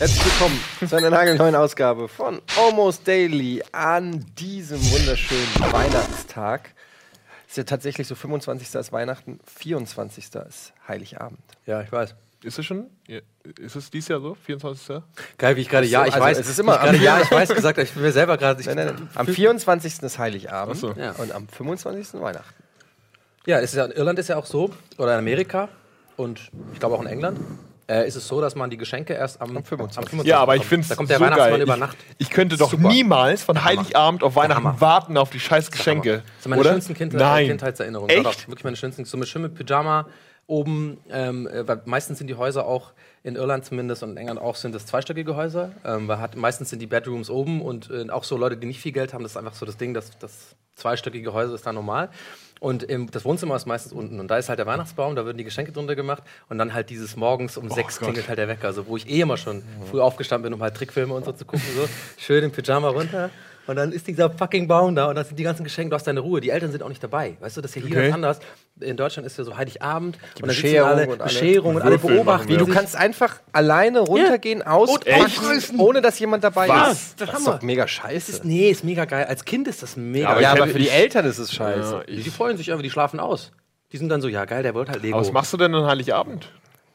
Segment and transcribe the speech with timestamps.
[0.00, 6.74] Herzlich willkommen zu einer nagelneuen Ausgabe von Almost Daily an diesem wunderschönen Weihnachtstag.
[7.46, 8.74] Ist ja tatsächlich so 25.
[8.76, 10.24] ist Weihnachten, 24.
[10.48, 11.40] ist Heiligabend.
[11.66, 12.14] Ja, ich weiß.
[12.42, 12.86] Ist es schon?
[13.60, 14.34] Ist es dieses Jahr so?
[14.34, 15.02] 24.
[15.36, 16.38] Geil, wie ich gerade, ja, ich also weiß.
[16.38, 18.60] es ist immer ich gerade, am- ja, ich weiß gesagt, ich bin mir selber gerade.
[18.60, 19.08] ich- Nein, nein, nein.
[19.14, 20.02] Am 24.
[20.02, 20.92] ist Heiligabend Ach so.
[20.92, 21.12] Ja.
[21.12, 22.20] und am 25.
[22.20, 22.54] Weihnachten.
[23.46, 25.68] Ja, es ist ja, in Irland ist ja auch so, oder in Amerika
[26.16, 27.38] und ich glaube auch in England,
[27.88, 30.22] äh, ist es so, dass man die Geschenke erst am, Am 25.
[30.24, 31.62] Ja, aber ich finde es Da kommt der so Weihnachtsmann geil.
[31.62, 31.96] über Ich- Nacht.
[32.18, 32.88] Ich, könnte doch Super.
[32.88, 33.62] niemals von.
[33.64, 34.80] Heiligabend auf Weihnachten Hammer.
[34.80, 36.22] warten auf die scheiß Geschenke.
[36.36, 36.70] Das sind meine oder?
[36.72, 37.48] schönsten kind Nein.
[37.48, 38.10] Kindheitserinnerungen.
[38.24, 38.48] Echt?
[38.48, 39.04] Wirklich meine schönsten.
[39.04, 40.06] So mit schön mit Pyjama
[40.50, 44.40] oben, ähm, äh, weil meistens sind die Häuser auch, in Irland zumindest und in England
[44.40, 45.72] auch, sind das zweistöckige Häuser.
[45.84, 48.80] Ähm, weil hat, meistens sind die Bedrooms oben und äh, auch so Leute, die nicht
[48.80, 51.72] viel Geld haben, das ist einfach so das Ding, dass das zweistöckige Häuser ist da
[51.72, 52.10] normal.
[52.60, 54.20] Und ähm, das Wohnzimmer ist meistens unten.
[54.20, 56.22] Und da ist halt der Weihnachtsbaum, da werden die Geschenke drunter gemacht.
[56.48, 58.08] Und dann halt dieses morgens um sechs Gott.
[58.08, 58.66] klingelt halt der Wecker.
[58.66, 61.46] Also wo ich eh immer schon früh aufgestanden bin, um halt Trickfilme und so zu
[61.46, 61.64] gucken.
[61.74, 61.88] So.
[62.18, 63.30] Schön im Pyjama runter.
[63.66, 66.06] Und dann ist dieser fucking Baum da und da sind die ganzen Geschenke, du hast
[66.06, 66.40] deine Ruhe.
[66.40, 67.36] Die Eltern sind auch nicht dabei.
[67.40, 68.04] Weißt du, das ist ja hier Okay.
[68.06, 68.38] ganz anders.
[68.80, 71.98] In Deutschland ist ja so Heiligabend und dann sitzen alle, und alle Bescherung und alle
[71.98, 72.48] beobachten.
[72.48, 72.58] Wie, ja.
[72.58, 76.92] du kannst einfach alleine runtergehen, auspacken, ohne dass jemand dabei Was?
[76.92, 77.20] ist.
[77.20, 78.32] Der Das ist doch mega Das scheiße.
[78.32, 79.26] ist, nee, ist mega geil.
[79.28, 82.04] Als Kind ist das mega aber ja, aber hätte- für die Eltern ist es scheiße.
[82.08, 83.52] Ja, Die freuen sich einfach, die schlafen aus.
[83.92, 85.16] Die sind dann so, ja geil, der wollte halt Lego.
[85.16, 86.48] aber was machst du denn an Heiligabend?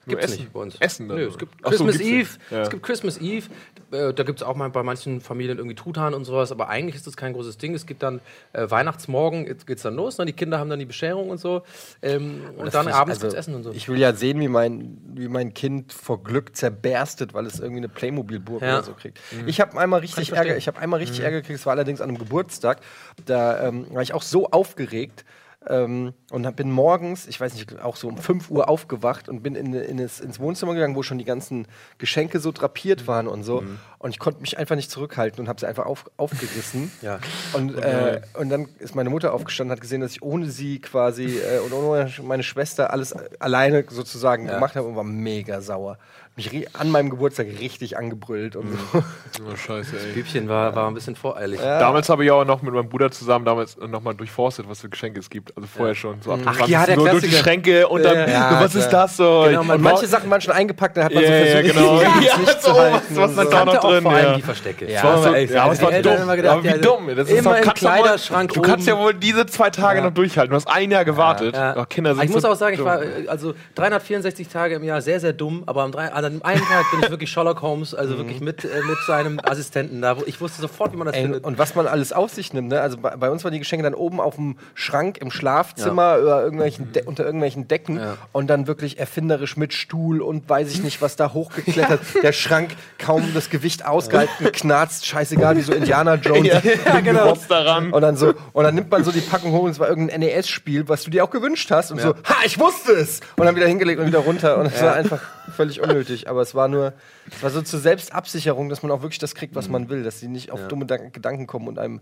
[0.07, 0.39] Gibt's Essen?
[0.39, 0.75] nicht bei uns.
[0.79, 1.17] Essen dann?
[1.17, 2.29] Nö, es gibt so, Christmas gibt's Eve.
[2.51, 2.61] Ja.
[2.61, 3.47] Es gibt Christmas Eve.
[3.91, 6.95] Äh, da gibt es auch mal bei manchen Familien irgendwie Truthahn und sowas, aber eigentlich
[6.95, 7.73] ist das kein großes Ding.
[7.73, 8.21] Es gibt dann
[8.53, 10.25] äh, Weihnachtsmorgen, geht's dann los, ne?
[10.25, 11.63] die Kinder haben dann die Bescherung und so.
[12.01, 13.71] Ähm, und dann abends Also, gibt's Essen und so.
[13.71, 17.77] Ich will ja sehen, wie mein, wie mein Kind vor Glück zerberstet, weil es irgendwie
[17.79, 18.75] eine Playmobil-Burg Ja.
[18.75, 19.19] oder so kriegt.
[19.45, 20.57] Ich habe einmal richtig ich Ärger.
[20.57, 21.59] Ich habe einmal richtig Ärger gekriegt.
[21.59, 22.79] Es war allerdings an einem Geburtstag.
[23.25, 25.25] Da ähm, war ich auch so aufgeregt.
[25.67, 29.55] Ähm, und bin morgens, ich weiß nicht, auch so um 5 Uhr aufgewacht und bin
[29.55, 31.67] in, in das, ins Wohnzimmer gegangen, wo schon die ganzen
[31.97, 33.63] Geschenke so drapiert waren und so.
[33.97, 36.91] Und ich konnte mich einfach nicht zurückhalten und habe sie einfach auf, aufgerissen.
[37.01, 37.19] Ja.
[37.53, 41.37] Und, äh, und dann ist meine Mutter aufgestanden, hat gesehen, dass ich ohne sie quasi
[41.37, 45.99] äh, und ohne meine Schwester alles äh, alleine sozusagen gemacht habe und war mega sauer.
[46.37, 49.03] Mich an meinem Geburtstag richtig angebrüllt und so.
[49.51, 50.13] Oh, scheiße, ey.
[50.13, 51.59] Bübchen war, war ein bisschen voreilig.
[51.59, 55.19] Damals habe ich auch noch mit meinem Bruder zusammen damals nochmal durchforstet, was für Geschenke
[55.19, 55.55] es gibt.
[55.57, 56.21] Also vorher schon.
[56.21, 56.71] So ab dem Ach 20.
[56.71, 57.31] ja, der so durch die.
[57.31, 59.43] Schränke und dann, Ja, was ist das so?
[59.45, 61.75] Genau, man- Und manche Sachen waren schon eingepackt, dann hat man Ja, so ja, versucht,
[61.75, 62.01] genau.
[62.01, 62.95] Ja, Licht so, zu halten.
[63.09, 63.51] was- was man so.
[63.51, 64.35] da noch drin, vor allem ja.
[64.35, 64.85] die Verstecke.
[64.89, 65.01] Ja.
[65.01, 66.01] Das war so, ey, ja, aber es war dumm.
[66.01, 67.15] gedacht, aber wie ja, dumm.
[67.15, 70.51] Das ist immer im Kleiderschrank Du kannst ja wohl diese zwei Tage noch durchhalten.
[70.51, 71.55] Du hast ein Jahr gewartet.
[71.55, 71.75] Ja.
[71.77, 74.83] Oh, Kinder Aber sind ich muss so auch sagen, ich war also 364 Tage im
[74.85, 75.91] Jahr sehr, sehr dumm, aber am,
[76.25, 80.01] an einem Tag bin ich wirklich Sherlock Holmes, also wirklich mit, äh, mit seinem Assistenten
[80.01, 80.17] da.
[80.17, 81.43] Wo ich wusste sofort, wie man das Ey, findet.
[81.43, 82.81] und was man alles auf sich nimmt, ne?
[82.81, 86.41] Also bei, bei uns waren die Geschenke dann oben auf dem Schrank im Schlafzimmer über
[86.43, 88.17] irgendwelchen De unter irgendwelchen Decken Ja.
[88.31, 91.99] und dann wirklich erfinderisch mit Stuhl und weiß ich nicht, was da hochgeklettert.
[92.23, 96.47] Der Schrank kaum das Gewicht ausgehalten, knarzt, scheißegal, wie so Indiana Jones.
[96.47, 97.35] Ja, Ja, genau.
[97.49, 97.91] Daran.
[97.93, 100.21] Und dann so, und dann nimmt man so die Packung hoch und es war irgendein
[100.21, 103.19] NES-Spiel, was du dir auch gewünscht hast und so, ha, ich wusste es!
[103.37, 104.57] Und dann wieder hingelegt und wieder runter.
[104.57, 105.19] Und es war einfach
[105.55, 106.14] völlig unnötig.
[106.27, 106.93] Aber es war nur,
[107.31, 110.19] es war so zur Selbstabsicherung, dass man auch wirklich das kriegt, was man will, dass
[110.19, 111.99] die nicht auf dumme Dank- Gedanken kommen und einem,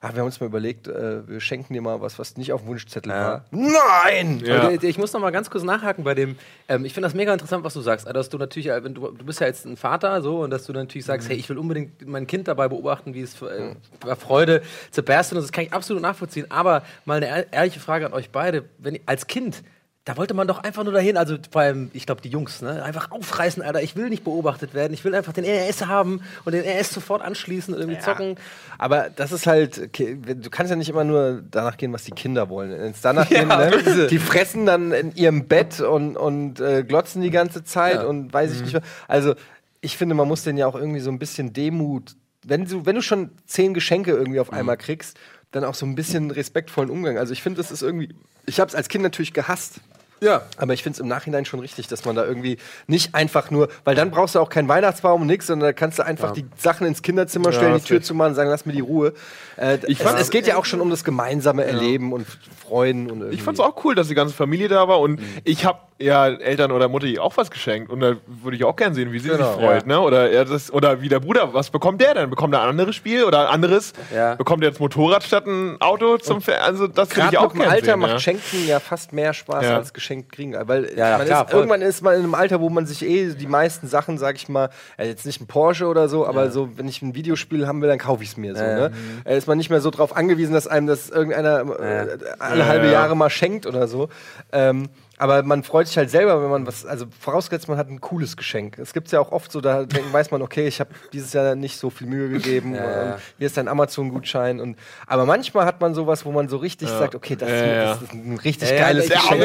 [0.00, 2.62] ach, wir haben uns mal überlegt, äh, wir schenken dir mal was, was nicht auf
[2.62, 3.44] dem Wunschzettel war.
[3.50, 4.40] Nein!
[4.44, 4.70] Ja.
[4.70, 6.36] Ich muss noch mal ganz kurz nachhaken bei dem.
[6.68, 8.06] Ähm, ich finde das mega interessant, was du sagst.
[8.06, 10.50] Also, Dass du natürlich, äh, wenn du, du bist ja jetzt ein Vater, so und
[10.50, 13.74] dass du natürlich sagst, hey, ich will unbedingt mein Kind dabei beobachten, wie es äh,
[14.00, 15.36] bei Freude zerberstet.
[15.38, 16.46] Und das kann ich absolut nachvollziehen.
[16.50, 19.62] Aber mal eine ehr- ehrliche Frage an euch beide: Wenn ihr- als Kind
[20.06, 22.80] da wollte man doch einfach nur dahin, also vor allem, ich glaube, die Jungs, ne?
[22.84, 23.82] Einfach aufreißen, Alter.
[23.82, 24.94] Ich will nicht beobachtet werden.
[24.94, 28.36] Ich will einfach den RS haben und den RS sofort anschließen und irgendwie zocken.
[28.78, 32.48] Aber das ist halt, du kannst ja nicht immer nur danach gehen, was die Kinder
[32.48, 32.70] wollen.
[32.70, 34.06] Wenn es danach Ja, gehen, ne?
[34.06, 38.04] die fressen dann in ihrem Bett und, und äh, glotzen die ganze Zeit Ja.
[38.04, 38.82] und weiß ich nicht was.
[39.08, 39.34] Also
[39.80, 42.14] ich finde, man muss denen ja auch irgendwie so ein bisschen Demut,
[42.44, 45.18] wenn du, wenn du schon zehn Geschenke irgendwie auf einmal kriegst,
[45.50, 47.18] dann auch so ein bisschen respektvollen Umgang.
[47.18, 48.14] Also ich finde, das ist irgendwie,
[48.46, 49.80] ich habe es als Kind natürlich gehasst.
[50.20, 50.42] Ja.
[50.56, 53.68] Aber ich finde es im Nachhinein schon richtig, dass man da irgendwie nicht einfach nur,
[53.84, 56.46] weil dann brauchst du auch keinen Weihnachtsbaum und nichts, sondern da kannst du einfach die
[56.56, 59.12] Sachen ins Kinderzimmer stellen, die hast Tür zu machen, sagen, lass mir die Ruhe.
[59.56, 62.26] Äh, es, fand's- es geht ja auch schon um das gemeinsame Erleben und
[62.62, 63.36] Freuen und irgendwie.
[63.36, 66.72] Ich fand's auch cool, dass die ganze Familie da war und ich habe ja Eltern
[66.72, 69.54] oder Mutti auch was geschenkt und da würde ich auch gern sehen, wie sie Genau,
[69.54, 69.98] sich freut, ne?
[70.00, 72.28] Oder er das oder wie der Bruder, was bekommt der denn?
[72.28, 73.94] Bekommt er ein anderes Spiel oder ein anderes?
[74.14, 74.34] Ja.
[74.34, 77.54] Bekommt er jetzt Motorrad statt ein Auto zum Fer Also das würde ich auch mit
[77.54, 78.18] dem gern Alter sehen, macht ja.
[78.20, 79.76] Schenken ja fast mehr Spaß Ja.
[79.76, 80.54] als geschenkt kriegen.
[80.68, 83.02] Weil Ja, ja, man klar, ist, irgendwann ist man in einem Alter, wo man sich
[83.04, 86.50] eh die meisten Sachen, sag ich mal, äh, jetzt nicht ein Porsche oder so, aber
[86.50, 88.62] so, wenn ich ein Videospiel haben will, dann kaufe ich es mir so.
[88.62, 88.92] Ja, Ne?
[89.24, 92.66] Äh, ist man nicht mehr so drauf angewiesen, dass einem das irgendeiner äh, alle Ja,
[92.66, 92.92] halbe ja.
[92.92, 94.08] Jahre mal schenkt oder so.
[94.52, 98.00] Ähm, aber man freut sich halt selber, wenn man was, also vorausgesetzt, man hat ein
[98.00, 98.78] cooles Geschenk.
[98.78, 101.54] Es gibt ja auch oft so, da denken, weiß man, okay, ich habe dieses Jahr
[101.54, 102.74] nicht so viel Mühe gegeben.
[102.74, 103.14] Ja, ja.
[103.14, 104.60] und Hier ist ein Amazon-Gutschein.
[104.60, 104.76] und
[105.06, 107.84] Aber manchmal hat man sowas, wo man so richtig sagt, okay, das, Ja, ja.
[107.94, 109.40] das ist ein richtig Ja, ja, geiles Geschenk.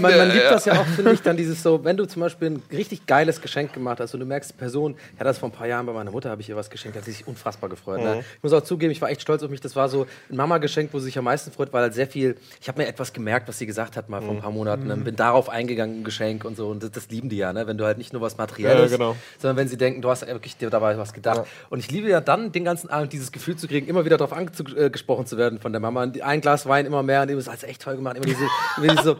[0.00, 0.50] Man, man liebt ja.
[0.50, 3.40] das ja auch, finde ich, dann dieses so, wenn du zum Beispiel ein richtig geiles
[3.40, 5.86] Geschenk gemacht hast und du merkst, die Person, ich hatte das vor ein paar Jahren
[5.86, 8.00] bei meiner Mutter, habe ich ihr was geschenkt, hat sie sich unfassbar gefreut.
[8.00, 8.24] Ne?
[8.36, 9.60] Ich muss auch zugeben, ich war echt stolz auf mich.
[9.60, 12.36] Das war so ein Mama-Geschenk, wo sie sich am meisten freut, weil halt sehr viel,
[12.60, 14.96] ich habe mir etwas gemerkt, was sie gesagt hat mal vor ein paar Monaten, ne?
[14.96, 16.68] bin darauf eingegangen, ein Geschenk und so.
[16.68, 17.66] Und das, das lieben die ja, ne?
[17.66, 19.16] wenn du halt nicht nur was Materielles, Ja, genau.
[19.38, 21.46] sondern wenn sie denken, du hast wirklich dir dabei was gedacht.
[21.70, 24.32] Und ich liebe ja dann den ganzen Abend dieses Gefühl zu kriegen, immer wieder darauf
[24.32, 26.10] angesprochen zu werden von der Mama.
[26.22, 28.16] Ein Glas Wein immer mehr und die ist alles echt toll gemacht.
[28.16, 28.46] Immer diese,
[28.78, 29.16] immer diese so,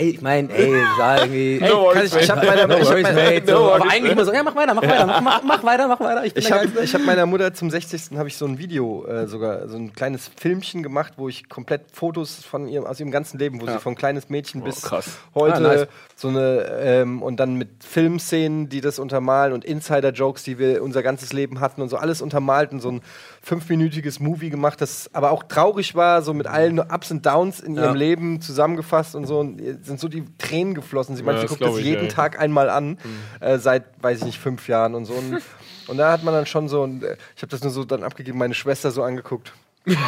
[0.00, 1.58] ich meine, ey, sag irgendwie.
[1.60, 2.80] No Ey, worries, kann ich, ich hab meine, mate.
[2.82, 3.42] no worries, mate.
[3.46, 5.86] No So, aber eigentlich immer so, ja, mach weiter, mach weiter, mach, mach, mach weiter,
[5.88, 6.24] mach weiter.
[6.24, 8.16] Ich Ich habe ich hab meiner Mutter zum 60.
[8.16, 11.82] habe ich so ein Video äh, sogar, so ein kleines Filmchen gemacht, wo ich komplett
[11.92, 15.18] Fotos von ihrem, aus ihrem ganzen Leben, wo sie von kleines Mädchen bis krass.
[15.34, 15.86] heute Ah, nice.
[16.16, 21.02] so eine, ähm, und dann mit Filmszenen, die das untermalen und Insider-Jokes, die wir unser
[21.02, 23.02] ganzes Leben hatten und so alles untermalt und so ein
[23.42, 27.74] fünfminütiges Movie gemacht, das aber auch traurig war, so mit allen Ups und Downs in
[27.74, 27.92] ihrem Ja.
[27.92, 31.16] Leben zusammengefasst und so und ihr sind so die Tränen geflossen.
[31.16, 32.08] Sie meinte, Ja, sie guckt das ich, jeden ey.
[32.08, 32.98] Tag einmal an,
[33.40, 35.14] äh, seit, weiß ich nicht, fünf Jahren und so.
[35.14, 35.40] Und,
[35.88, 38.02] und da hat man dann schon so, und, äh, ich habe das nur so dann
[38.02, 39.52] abgegeben, meine Schwester so angeguckt.
[39.86, 39.98] ja,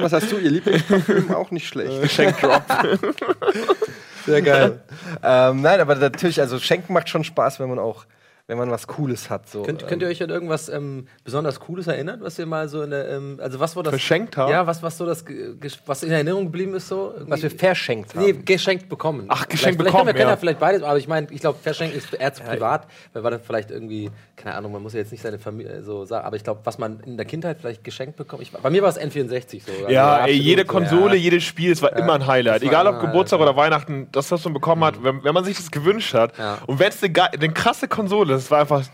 [0.00, 1.32] was hast du, ihr Lieblingsparfüm?
[1.32, 2.02] Auch nicht schlecht.
[2.02, 2.62] Geschenkdrop.
[4.26, 4.80] Sehr geil.
[5.22, 8.06] ähm, nein, aber natürlich, also Schenken macht schon Spaß, wenn man auch,
[8.48, 9.48] wenn man was Cooles hat.
[9.48, 9.62] So.
[9.64, 12.90] Könnt, könnt ihr euch an irgendwas ähm, besonders Cooles erinnern, was ihr mal so in
[12.90, 13.90] der, ähm, also was war das?
[13.90, 14.52] Verschenkt haben?
[14.52, 15.24] Ja, was, was so das,
[15.84, 17.12] was in Erinnerung geblieben ist so?
[17.18, 18.24] ähm, was wir Irgendwie- verschenkt haben.
[18.24, 19.24] Nee, geschenkt bekommen.
[19.28, 20.30] Ach, geschenkt vielleicht, bekommen, Vielleicht, wir ja.
[20.30, 20.36] ja.
[20.36, 23.40] vielleicht beides, aber ich meine, ich glaube, verschenken ist eher zu privat, weil war dann
[23.40, 26.44] vielleicht irgendwie, keine Ahnung, man muss ja jetzt nicht seine Familie so sagen, aber ich
[26.44, 29.62] glaube, was man in der Kindheit vielleicht geschenkt bekommt, ich, bei mir war es N64
[29.66, 29.72] so.
[29.72, 30.68] Also Ja, ey, jede so.
[30.68, 31.22] Konsole, Ja.
[31.22, 32.62] jedes Spiel, es war immer ein Highlight.
[32.62, 35.72] Egal ob Geburtstag oder Weihnachten, das, was man bekommen hat, wenn, wenn man sich das
[35.72, 36.38] gewünscht hat.
[36.38, 36.58] Ja.
[36.68, 38.84] Und wenn es eine, eine krasse Konsole das war einfach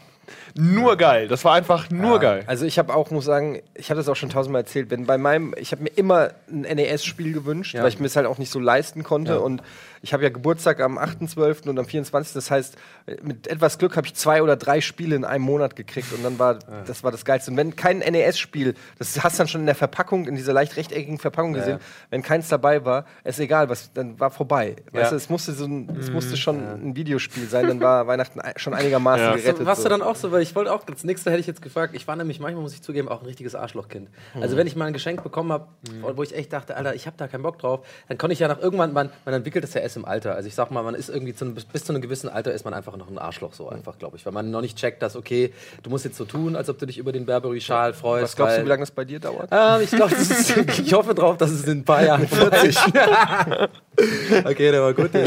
[0.54, 1.28] nur geil.
[1.28, 2.44] Das war einfach nur geil.
[2.46, 5.18] Also ich habe auch, muss sagen, ich habe das auch schon tausendmal erzählt, wenn bei
[5.18, 8.50] meinem, ich habe mir immer ein NES-Spiel gewünscht, weil ich mir es halt auch nicht
[8.50, 9.62] so leisten konnte und
[10.02, 11.69] ich habe ja Geburtstag am 8.12.
[11.69, 12.34] und am 24.
[12.34, 12.76] Das heißt,
[13.22, 16.38] mit etwas Glück habe ich zwei oder drei Spiele in einem Monat gekriegt und dann
[16.40, 17.52] war, das war das Geilste.
[17.52, 20.76] Und wenn kein NES-Spiel, das hast du dann schon in der Verpackung, in dieser leicht
[20.76, 21.78] rechteckigen Verpackung gesehen,
[22.10, 24.75] wenn keins dabei war, ist egal, was, dann war vorbei.
[24.90, 28.40] Weißt du, es musste so ein, es musste schon ein Videospiel sein, dann war Weihnachten
[28.40, 29.37] ei- schon einigermaßen Ja.
[29.37, 29.58] gerettet.
[29.58, 29.88] So, warst so.
[29.88, 32.08] du dann auch so, weil ich wollte auch, das nächste hätte ich jetzt gefragt, ich
[32.08, 34.08] war nämlich manchmal, muss ich zugeben, auch ein richtiges Arschlochkind.
[34.40, 35.69] Also wenn ich mal ein Geschenk bekommen habe,
[36.16, 38.49] wo ich echt dachte, Alter, ich habe da keinen Bock drauf, dann konnte ich ja
[38.49, 40.34] nach irgendwann, man, man entwickelt das ja erst im Alter.
[40.34, 42.64] Also ich sag mal, man ist irgendwie zu einem, bis, zu einem gewissen Alter ist
[42.64, 44.24] man einfach noch ein Arschloch so einfach, glaube ich.
[44.26, 45.52] Weil man noch nicht checkt, dass, okay,
[45.82, 48.24] du musst jetzt so tun, als ob du dich über den Burberry-Schal freust.
[48.24, 49.48] Was glaubst du, weil- wie lange das bei dir dauert?
[49.52, 50.14] ähm, ich glaube,
[50.84, 52.76] ich hoffe drauf, dass es in ein paar Jahren 40.
[54.44, 55.14] okay, der war gut.
[55.14, 55.26] Ja.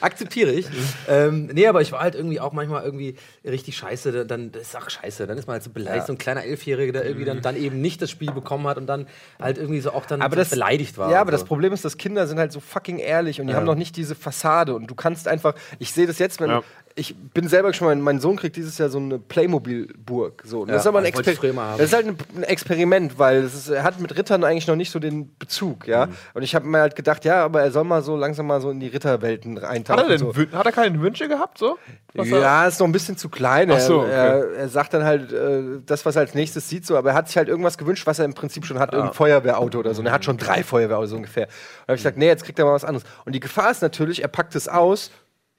[0.00, 0.66] Akzeptiere ich.
[1.08, 4.26] ähm, nee, aber ich war halt irgendwie auch manchmal irgendwie richtig scheiße.
[4.26, 5.26] Dann- das ist auch scheiße.
[5.26, 7.80] Dann ist man halt so beleidigt, so ein kleiner Elfjähriger, der irgendwie dann, dann eben
[7.80, 9.06] nicht das Spiel bekommen hat und dann
[9.40, 11.10] halt irgendwie so auch dann aber so das, beleidigt war.
[11.10, 11.46] Ja, aber das so.
[11.46, 14.14] Problem ist, dass Kinder sind halt so fucking ehrlich und die haben noch nicht diese
[14.14, 16.62] Fassade und du kannst einfach, ich sehe das jetzt, wenn Ja.
[16.96, 20.42] Ich bin selber schon mal, mein Sohn kriegt dieses Jahr so eine Playmobil-Burg.
[20.46, 20.64] So.
[20.64, 23.98] Ja, das ist aber ein, Exper das ist halt ein, Experiment, weil ist, er hat
[23.98, 26.06] mit Rittern eigentlich noch nicht so den Bezug, ja.
[26.06, 26.12] Mhm.
[26.34, 28.70] Und ich habe mir halt gedacht, ja, aber er soll mal so langsam mal so
[28.70, 30.04] in die Ritterwelten Hat eintauchen.
[30.04, 30.34] er, denn, so.
[30.52, 31.58] Hat er keine Wünsche gehabt?
[31.58, 31.78] So?
[32.14, 33.72] Was er- Ja, ist noch ein bisschen zu klein.
[33.72, 34.54] Ach so, er, okay.
[34.54, 37.16] er, er sagt dann halt äh, das, was er als nächstes sieht, so, aber er
[37.16, 40.00] hat sich halt irgendwas gewünscht, was er im Prinzip schon hat, irgendein Feuerwehrauto oder so.
[40.00, 41.46] Und er hat schon drei Feuerwehrautos ungefähr.
[41.46, 43.04] Und habe ich gesagt, nee, jetzt kriegt er mal was anderes.
[43.24, 45.10] Und die Gefahr ist natürlich, er packt es aus.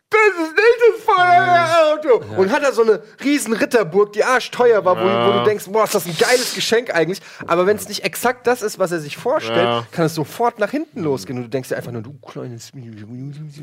[0.10, 0.75] Das ist nicht
[1.18, 1.72] das
[2.06, 2.42] Feuerwehrauto!
[2.42, 5.28] Und hat er so eine riesen Ritterburg, die arschteuer war, wo, Ja.
[5.28, 7.22] wo du denkst, boah, ist das ein geiles Geschenk eigentlich.
[7.48, 9.86] Aber wenn es nicht exakt das ist, was er sich vorstellt, Ja.
[9.92, 11.38] kann es sofort nach hinten losgehen.
[11.38, 12.72] Und du denkst dir einfach nur, du kleines.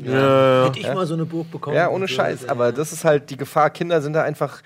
[0.03, 0.65] Ja.
[0.65, 1.75] Hätte ich mal so eine Burg bekommen.
[1.75, 2.07] Ja, ohne.
[2.07, 2.47] Scheiß.
[2.49, 3.69] Aber das ist halt die Gefahr.
[3.69, 4.61] Kinder sind da einfach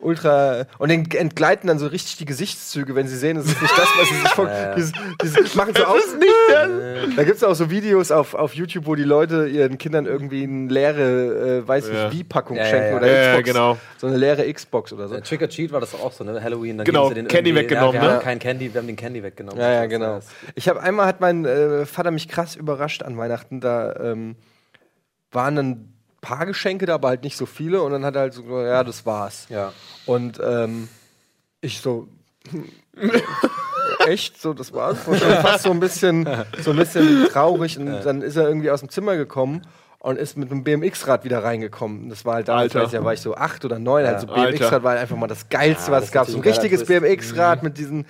[0.00, 0.64] ultra.
[0.78, 3.88] Und den entgleiten dann so richtig die Gesichtszüge, wenn sie sehen, es ist nicht das,
[3.98, 4.48] was sie sich vor.
[4.76, 6.02] Dieses, dieses machen so aus.
[7.16, 10.44] Da gibt es auch so Videos auf, auf YouTube, wo die Leute ihren Kindern irgendwie
[10.44, 12.04] eine leere, äh, weiß Ja.
[12.08, 12.96] nicht wie Packung Ja, ja, schenken ja.
[12.96, 13.46] oder Ja, ja, Xbox.
[13.50, 13.78] genau.
[13.96, 15.14] So eine leere Xbox oder so.
[15.16, 16.42] Äh, Trick or Treat war das auch so, ne?
[16.42, 16.78] Halloween.
[16.78, 18.14] Dann Genau, geben sie den Candy weggenommen, ja, wir ne?
[18.16, 19.60] haben kein Candy, wir haben den Candy weggenommen.
[19.60, 20.20] Ja, ja, Das genau.
[20.54, 23.60] Ich habe einmal hat mein äh, Vater mich krass überrascht an Weihnachten.
[23.60, 24.36] Da ähm,
[25.32, 25.92] waren dann
[26.28, 27.82] paar Geschenke da, aber halt nicht so viele.
[27.82, 29.46] Und dann hat er halt so, gesagt, ja, das war's.
[29.48, 29.72] Ja.
[30.06, 30.88] Und ähm,
[31.60, 32.08] ich so,
[34.06, 34.98] echt, so, das war's.
[35.06, 36.28] Und schon fast so ein bisschen,
[36.60, 37.78] so ein bisschen traurig.
[37.78, 39.62] Und dann ist er irgendwie aus dem Zimmer gekommen.
[40.00, 42.08] Und ist mit einem BMX-Rad wieder reingekommen.
[42.08, 42.98] Das war halt damals, Alter.
[42.98, 44.06] da war ich so acht oder neun.
[44.06, 44.52] Also Alter.
[44.52, 46.28] BMX-Rad war halt einfach mal das Geilste, Ja, was es gab.
[46.28, 46.84] So ein richtiges.
[46.84, 48.06] BMX-Rad mit diesen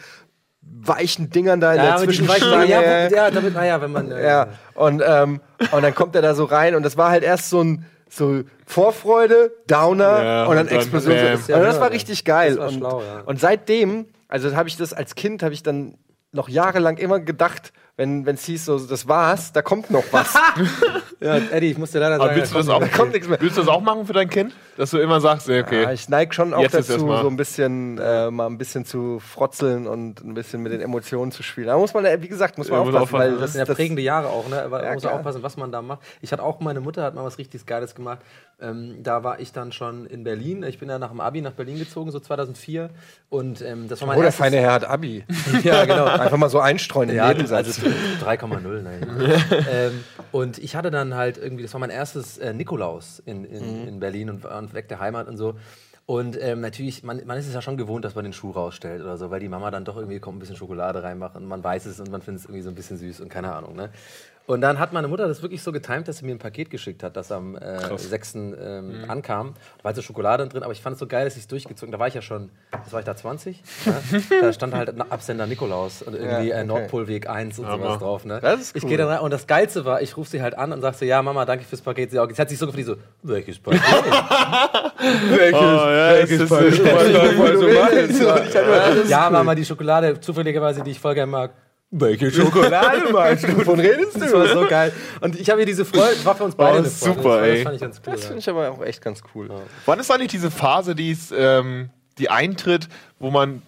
[0.60, 2.56] weichen Dingern da in Ja, der Zwischenstange.
[2.56, 4.10] weichen- ja, ja, damit, naja, wenn man.
[4.12, 5.40] äh, Ja, und, ähm,
[5.72, 8.42] und dann kommt er da so rein und das war halt erst so ein so
[8.66, 11.16] Vorfreude, Downer Ja, und dann und dann Explosion.
[11.16, 11.56] Bam.
[11.60, 12.50] und das war richtig geil.
[12.50, 13.20] das war und, schlau, ja.
[13.20, 15.96] und seitdem, also habe ich das als Kind, habe ich dann
[16.32, 20.32] noch jahrelang immer gedacht, wenn es hieß, so, das war's, da kommt noch was.
[21.20, 23.12] Ja, Eddie, ich muss dir leider Aber sagen, willst du da das kommt auch, kommt
[23.12, 23.40] nichts mehr.
[23.40, 24.54] willst du das auch machen für dein Kind?
[24.76, 25.82] Dass du immer sagst, ja, okay.
[25.82, 29.18] Ja, ich neige schon auch Jetzt dazu, so ein bisschen, äh, mal ein bisschen zu
[29.18, 31.66] frotzeln und ein bisschen mit den Emotionen zu spielen.
[31.66, 33.58] Da muss man, wie gesagt, muss man Ja, muss aufpassen, aufpassen, weil das, Das sind
[33.58, 34.62] ja das prägende Jahre auch, ne?
[34.62, 35.14] Aber Ja, man muss klar.
[35.14, 36.02] aufpassen, was man da macht.
[36.20, 38.20] Ich hatte auch, meine Mutter hat mal was richtig Geiles gemacht.
[38.60, 40.62] Ähm, da war ich dann schon in Berlin.
[40.62, 42.90] Ich bin ja nach dem Abi nach Berlin gezogen, so 2004.
[43.28, 45.24] Und ähm, das war mein Oh, der feine Herr hat Abi.
[45.64, 46.04] Ja, genau.
[46.06, 47.66] Einfach mal so einstreuen im Ja, Nebensatz.
[47.66, 47.87] also
[48.22, 49.06] 3,0, nein.
[49.70, 53.82] ähm, und ich hatte dann halt irgendwie, das war mein erstes äh, Nikolaus in, in,
[53.82, 53.88] Mhm.
[53.88, 55.54] in Berlin und, und weg der Heimat und so.
[56.06, 59.02] Und ähm, natürlich, man, man ist es ja schon gewohnt, dass man den Schuh rausstellt
[59.02, 61.62] oder so, weil die Mama dann doch irgendwie kommt, ein bisschen Schokolade reinmacht und man
[61.62, 63.76] weiß es und man findet es irgendwie so ein bisschen süß und keine Ahnung.
[63.76, 63.90] Ne?
[64.48, 67.02] Und dann hat meine Mutter das wirklich so getimt, dass sie mir ein Paket geschickt
[67.02, 68.34] hat, das am äh, 6.
[68.34, 68.48] Ähm,
[69.02, 69.10] Mhm.
[69.10, 69.52] ankam.
[69.76, 71.92] Da war so Schokolade drin, aber ich fand es so geil, dass ich es durchgezogen
[71.92, 73.62] Da war ich ja schon, was war ich da, 20?
[73.84, 73.92] Ja?
[74.40, 76.64] Da stand halt ein Absender Nikolaus und irgendwie Ja, äh, okay.
[76.66, 77.98] Nordpolweg 1 und sowas Hammer.
[77.98, 78.24] drauf.
[78.24, 78.40] Ne?
[78.40, 78.88] Das ist Ich cool.
[78.88, 81.04] gehe dann rein und das Geilste war, ich rufe sie halt an und sage so,
[81.04, 82.10] ja Mama, danke fürs Paket.
[82.12, 83.82] Sie, auch, sie hat sich so gefragt, die so, welches Paket?
[85.28, 86.82] welches, oh, ja, welches ist Paket?
[89.10, 91.50] ja Mama, die Schokolade, zufälligerweise, die ich voll gerne mag.
[91.90, 93.56] Welche Schokolade meinst du?
[93.56, 94.92] Wovon redest Das war so geil.
[95.22, 97.14] Und ich habe hier diese Freude, war für uns beide Oh, eine Freude.
[97.14, 97.54] super, das, war- ey.
[97.54, 98.12] Das fand ich ganz cool.
[98.12, 98.26] Das ja.
[98.26, 99.48] finde ich aber auch echt ganz cool.
[99.86, 103.62] Wann ist eigentlich diese Phase, die, ist, ähm, die eintritt, wo man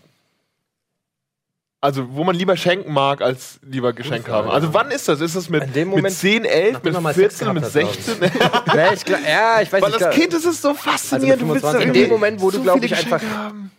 [1.83, 4.50] also wo man lieber schenken mag, als lieber Geschenk Frage, haben?
[4.55, 5.23] Also wann ist das?
[5.23, 7.62] Ist das mit, dem mit Moment- 10, 11, Nachdem mit man mal Sex 14, mit
[7.62, 8.77] gehabt hat, 16?
[8.77, 9.95] Ja, ich glaub, ja, ich weiß Weil nicht.
[9.95, 11.41] als glaub- Kind ist es so faszinierend.
[11.41, 13.23] Also du willst da 25 in dem Moment, wo du, so glaube viele ich, einfach.
[13.35, 13.71] Haben.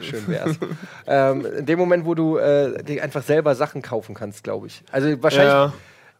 [0.00, 0.56] Schön wär's.
[1.06, 4.82] ähm, in dem Moment, wo du äh, dir einfach selber Sachen kaufen kannst, glaube ich.
[4.92, 5.52] Also wahrscheinlich.
[5.52, 5.72] Ja.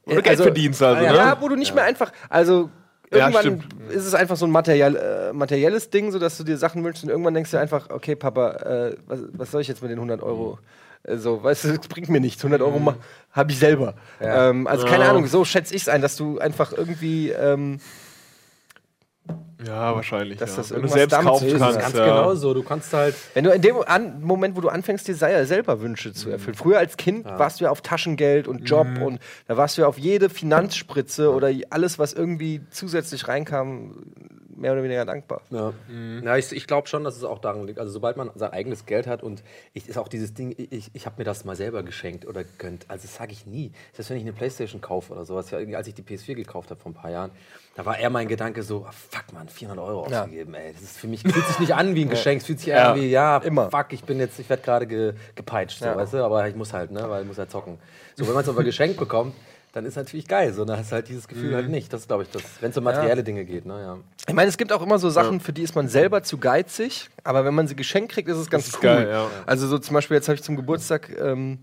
[0.07, 1.19] Oder Geld also- verdienst also, ja, ne?
[1.19, 2.13] ja, wo du nicht mehr einfach.
[2.29, 2.71] Also.
[3.11, 3.65] Ja, Irgendwann stimmt.
[3.91, 7.05] ist es einfach so ein materiell, äh, materielles Ding, so dass du dir Sachen wünschst
[7.05, 9.97] und irgendwann denkst du einfach, okay, Papa, äh, was, was soll ich jetzt mit den
[9.97, 10.59] 100 Euro?
[11.05, 12.43] Äh, So, weißt du, das bringt mir nichts.
[12.45, 12.95] 100 Euro Mhm.
[13.33, 13.95] habe ich selber.
[14.21, 14.51] Ja.
[14.51, 15.11] Ähm, also keine Ja.
[15.11, 17.81] Ahnung, so schätze ich es ein, dass du einfach irgendwie ähm,
[19.67, 20.39] Ja, wahrscheinlich.
[20.39, 20.57] Dass ja.
[20.59, 21.81] das Wenn du irgendwas selbst damit kaufen kannst.
[21.81, 22.05] Ganz ja.
[22.05, 22.55] genau so.
[22.55, 23.15] Du kannst halt.
[23.35, 26.55] Wenn du in dem an, Moment, wo du anfängst, dir sei- selber Wünsche zu erfüllen.
[26.55, 29.89] Früher als Kind warst du ja auf Taschengeld und Job und da warst du ja
[29.89, 33.97] auf jede Finanzspritze oder alles, was irgendwie zusätzlich reinkam,
[34.59, 35.41] mehr oder weniger dankbar.
[35.51, 35.73] Ja,
[36.23, 37.79] ja ich, ich glaube schon, dass es auch daran liegt.
[37.79, 41.07] Also sobald man sein eigenes Geld hat und ich ist auch dieses Ding, ich, ich
[41.07, 42.87] habe mir das mal selber geschenkt oder gegönnt.
[42.89, 43.73] Also das sage ich nie.
[43.93, 46.71] Selbst wenn ich eine Playstation kaufe oder sowas, ja, irgendwie, als ich die PS4 gekauft
[46.71, 47.31] habe vor ein paar Jahren,
[47.77, 50.23] da war eher mein Gedanke so, ah, fuck man, 400 Euro Ja.
[50.23, 50.73] ausgegeben, ey.
[50.73, 52.77] Das ist für mich, fühlt sich nicht an wie ein Geschenk, es fühlt sich eher
[52.79, 52.93] Ja.
[52.93, 53.71] an wie, ja, Immer.
[53.71, 55.97] fuck, ich bin jetzt, ich werde gerade ge, gepeitscht, so, Ja.
[55.97, 57.79] weißt du, aber ich muss halt, ne, weil ich muss halt zocken.
[58.17, 59.35] So, wenn man es aber geschenkt bekommt,
[59.73, 61.93] dann ist natürlich geil, so, dann hast du halt dieses Gefühl halt nicht.
[61.93, 63.99] Das ist, glaube ich, das, wenn es um materielle Dinge geht, ne, ja.
[64.27, 67.09] Ich meine, es gibt auch immer so Sachen, für die ist man selber zu geizig,
[67.25, 68.83] aber wenn man sie geschenkt kriegt, ist es ganz ist cool.
[68.83, 69.29] geil, ja.
[69.47, 71.59] Also so zum Beispiel, jetzt habe ich zum Geburtstag ähm,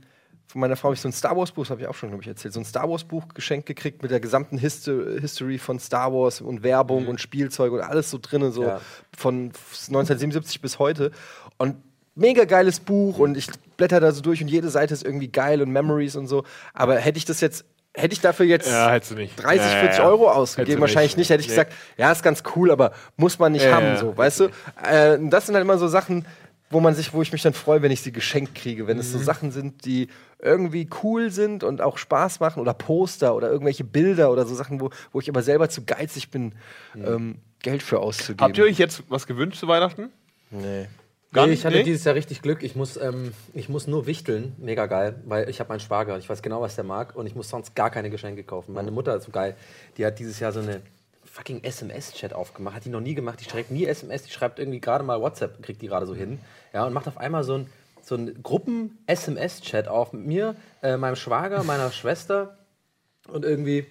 [0.47, 2.21] von meiner Frau ich so ein Star Wars Buch, das habe ich auch schon, glaube
[2.21, 5.79] ich, erzählt, so ein Star Wars Buch geschenkt gekriegt mit der gesamten Histo History von
[5.79, 8.79] Star Wars und Werbung und Spielzeug und alles so drinne, so Ja.
[9.17, 9.51] von
[9.87, 11.11] 1977 bis heute.
[11.57, 11.75] Und
[12.13, 15.61] mega geiles Buch und ich blätter da so durch und jede Seite ist irgendwie geil
[15.61, 16.43] und Memories und so.
[16.73, 19.35] Aber hätte ich das jetzt, hätte ich dafür jetzt Ja, hättest du nicht.
[19.41, 20.05] 30, Ja, ja, 40 ja.
[20.05, 21.29] Euro ausgegeben, wahrscheinlich nicht.
[21.29, 21.53] Hätte ich Nee.
[21.53, 24.43] gesagt, ja, ist ganz cool, aber muss man nicht haben, so, weißt du?
[24.83, 26.25] Äh, das sind halt immer so Sachen,
[26.69, 29.07] wo man sich, wo ich mich dann freue, wenn ich sie geschenkt kriege, wenn es
[29.13, 29.19] Mhm.
[29.19, 30.07] so Sachen sind, die
[30.39, 34.81] irgendwie cool sind und auch Spaß machen oder Poster oder irgendwelche Bilder oder so Sachen,
[34.81, 36.53] wo, wo ich aber selber zu geizig bin,
[36.95, 38.41] ähm, Geld für auszugeben.
[38.43, 40.11] Habt ihr euch jetzt was gewünscht zu Weihnachten?
[40.51, 40.87] Nee.
[41.35, 41.83] Gar nee, ich hatte nee?
[41.83, 42.63] dieses Jahr richtig Glück.
[42.63, 44.55] Ich muss, ähm, ich muss nur wichteln.
[44.57, 46.17] Mega geil, weil ich habe meinen Schwager.
[46.17, 48.73] Ich weiß genau, was der mag und ich muss sonst gar keine Geschenke kaufen.
[48.73, 49.57] Meine Mutter ist so geil.
[49.97, 50.81] Die hat dieses Jahr so eine
[51.25, 52.77] fucking SMS-Chat aufgemacht.
[52.77, 53.41] Hat die noch nie gemacht.
[53.41, 54.23] Die schreibt nie SMS.
[54.23, 56.39] Die schreibt irgendwie gerade mal WhatsApp, kriegt die gerade so hin.
[56.73, 57.69] Ja, und macht auf einmal so ein,
[58.01, 62.57] so ein Gruppen-SMS-Chat auf mit mir, äh, meinem Schwager, meiner Schwester
[63.27, 63.85] und irgendwie.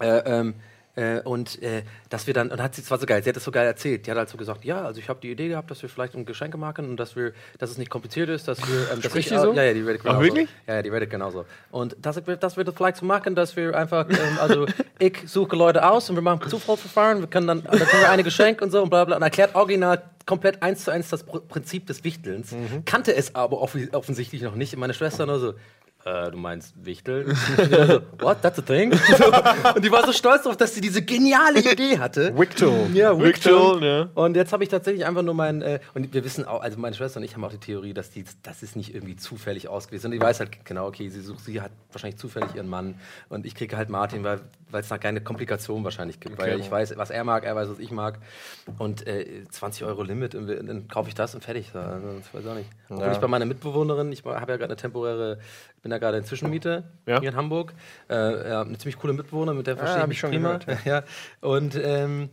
[0.00, 0.54] Äh, ähm,
[0.96, 3.36] äh, und äh, dass wir dann, und hat sie, es war so geil, sie hat
[3.36, 4.06] es so geil erzählt.
[4.06, 6.14] Die hat halt so gesagt, ja, also ich habe die Idee gehabt, dass wir vielleicht
[6.14, 8.92] ein Geschenke machen und dass wir, dass es nicht kompliziert ist, dass wir.
[8.92, 9.52] Ähm, dass ich, so?
[9.52, 10.20] Ja, ja, die redet genauso.
[10.22, 10.48] wirklich?
[10.66, 11.44] Ja, ja, die redet genauso.
[11.70, 14.66] Und dass, wir- dass wir das vielleicht so machen, dass wir einfach, ähm, also
[14.98, 18.22] ich suche Leute aus und wir machen Zufallsverfahren, wir können dann, dann können wir eine
[18.24, 21.40] Geschenk und so und bla bla und erklärt original komplett eins zu eins das Pr-
[21.40, 22.52] Prinzip des Wichtelns.
[22.52, 22.84] Mhm.
[22.84, 24.72] Kannte es aber offensichtlich noch nicht.
[24.74, 25.54] Und meine Schwester nur so,
[26.04, 27.28] äh, du meinst Wichteln?
[27.58, 28.92] Und so, what, that's a thing?
[29.74, 32.36] und die war so stolz darauf, dass sie diese geniale Idee hatte.
[32.36, 32.88] Wicto.
[32.92, 34.08] Ja, Wichteln, ja.
[34.14, 36.94] Und jetzt habe ich tatsächlich einfach nur mein, äh, und wir wissen auch, also meine
[36.94, 40.02] Schwester und ich haben auch die Theorie, dass die, das ist nicht irgendwie zufällig ausgewählt,
[40.02, 42.96] sondern die weiß halt genau, okay, sie sucht, sie hat wahrscheinlich zufällig ihren Mann
[43.28, 44.40] und ich kriege halt Martin, weil
[44.74, 47.70] weil es da keine Komplikation wahrscheinlich gibt, weil ich weiß, was er mag, er weiß,
[47.70, 48.18] was ich mag
[48.78, 51.70] und äh, 20 Euro Limit, und dann kaufe ich das und fertig.
[51.72, 51.78] So.
[51.78, 52.70] Also, das weiß ich auch nicht.
[52.90, 53.12] Ja.
[53.12, 55.38] ich bei meiner Mitbewohnerin, ich habe ja gerade eine temporäre,
[55.82, 57.20] bin da gerade in Zwischenmiete Ja.
[57.20, 57.72] hier in Hamburg,
[58.10, 60.58] äh, ja, eine ziemlich coole Mitbewohnerin, mit der verstehe ich ich mich schon prima.
[60.58, 61.04] gehört, ja.
[61.40, 62.30] Und ähm,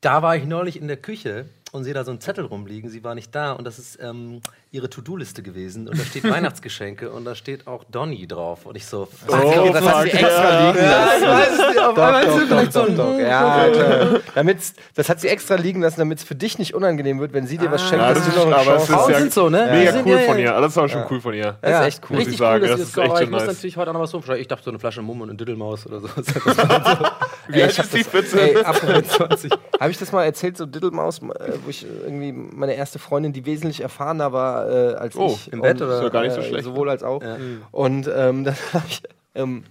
[0.00, 2.88] da war ich neulich in der Küche und sehe da so einen Zettel rumliegen.
[2.90, 5.88] Sie war nicht da und das ist ähm, ihre To-Do-Liste gewesen.
[5.88, 8.66] Und da steht Weihnachtsgeschenke und da steht auch Donny drauf.
[8.66, 11.22] Und ich so, Oh, das hat sie fuck, extra liegen ja, lassen.
[11.22, 13.18] ich weiß es nicht, auf einmal Doch, ist doch, vielleicht doch, so ein- doch, doch.
[13.18, 14.20] Ja, klar.
[14.34, 17.46] Damit's, das hat sie extra liegen lassen, damit es für dich nicht unangenehm wird, wenn
[17.46, 18.98] sie dir was schenkt, Ja, dass das du noch ist- eine aber es Chance ist
[18.98, 19.08] hast.
[19.10, 19.68] Ja sind so, ne?
[19.72, 20.54] Mega sind- cool ja, von ja.
[20.56, 20.60] ihr.
[20.60, 21.56] Das war schon cool von ihr.
[21.62, 22.16] Das ist echt cool.
[22.18, 22.62] Richtig ich sagen.
[22.64, 24.64] cool, Das ist das echt ich muss natürlich heute auch noch was so Ich dachte,
[24.64, 26.08] so eine Flasche Mumm und eine Diddelmaus oder so.
[27.48, 28.40] Wie alt ist die Spitze?
[28.40, 29.50] Ey, apropos 20.
[29.80, 33.44] Habe ich das mal erzählt, so Diddlemaus, äh, wo ich irgendwie meine erste Freundin, die
[33.46, 35.52] wesentlich erfahrener war äh, als Oh, ich.
[35.52, 35.96] im Bett Und, oder?
[35.98, 36.64] Ist ja gar nicht so äh, schlecht.
[36.64, 37.22] Sowohl als auch.
[37.22, 37.36] Ja.
[37.70, 39.02] Und ähm, dann habe ich,
[39.34, 39.64] ähm,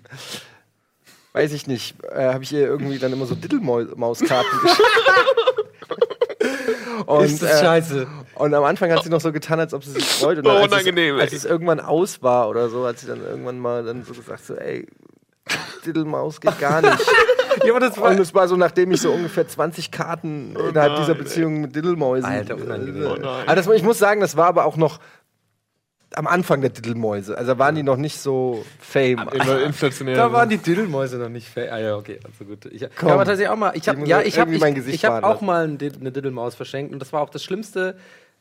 [1.33, 4.81] weiß ich nicht, äh, habe ich ihr irgendwie dann immer so Diddlemauskarten geschickt.
[7.05, 8.07] Und, Ist das äh, scheiße.
[8.35, 10.37] und am Anfang hat sie noch so getan, als ob sie sich freut.
[10.37, 13.07] Und dann, Oh, als, unangenehm, es, als es irgendwann aus war oder so, hat sie
[13.07, 14.87] dann irgendwann mal dann so gesagt, so, ey,
[15.85, 16.99] Diddlemaus geht gar nicht.
[17.65, 20.95] Ja, aber das Und es war so, nachdem ich so ungefähr 20 Karten innerhalb nein,
[21.01, 21.17] dieser ey.
[21.17, 22.29] Beziehung mit Diddlemäusen.
[22.29, 23.05] Alter, unangenehm.
[23.05, 23.43] Oh nein.
[23.45, 24.99] aber das, ich muss sagen, das war aber auch noch
[26.15, 27.37] am Anfang der Diddlemäuse.
[27.37, 29.29] Also da waren die noch nicht so fame.
[29.33, 30.15] Immer inflationär.
[30.15, 31.73] Da waren die Diddelmäuse noch nicht fair.
[31.73, 32.65] Ah ja, okay, also gut.
[32.65, 33.09] Ich, Komm.
[33.09, 33.71] ja, aber tatsächlich auch mal.
[33.75, 37.13] Ich habe ja, ich irgendwie ich, ich hab auch mal eine Diddelmaus verschenkt und das
[37.13, 37.95] war auch das Schlimmste.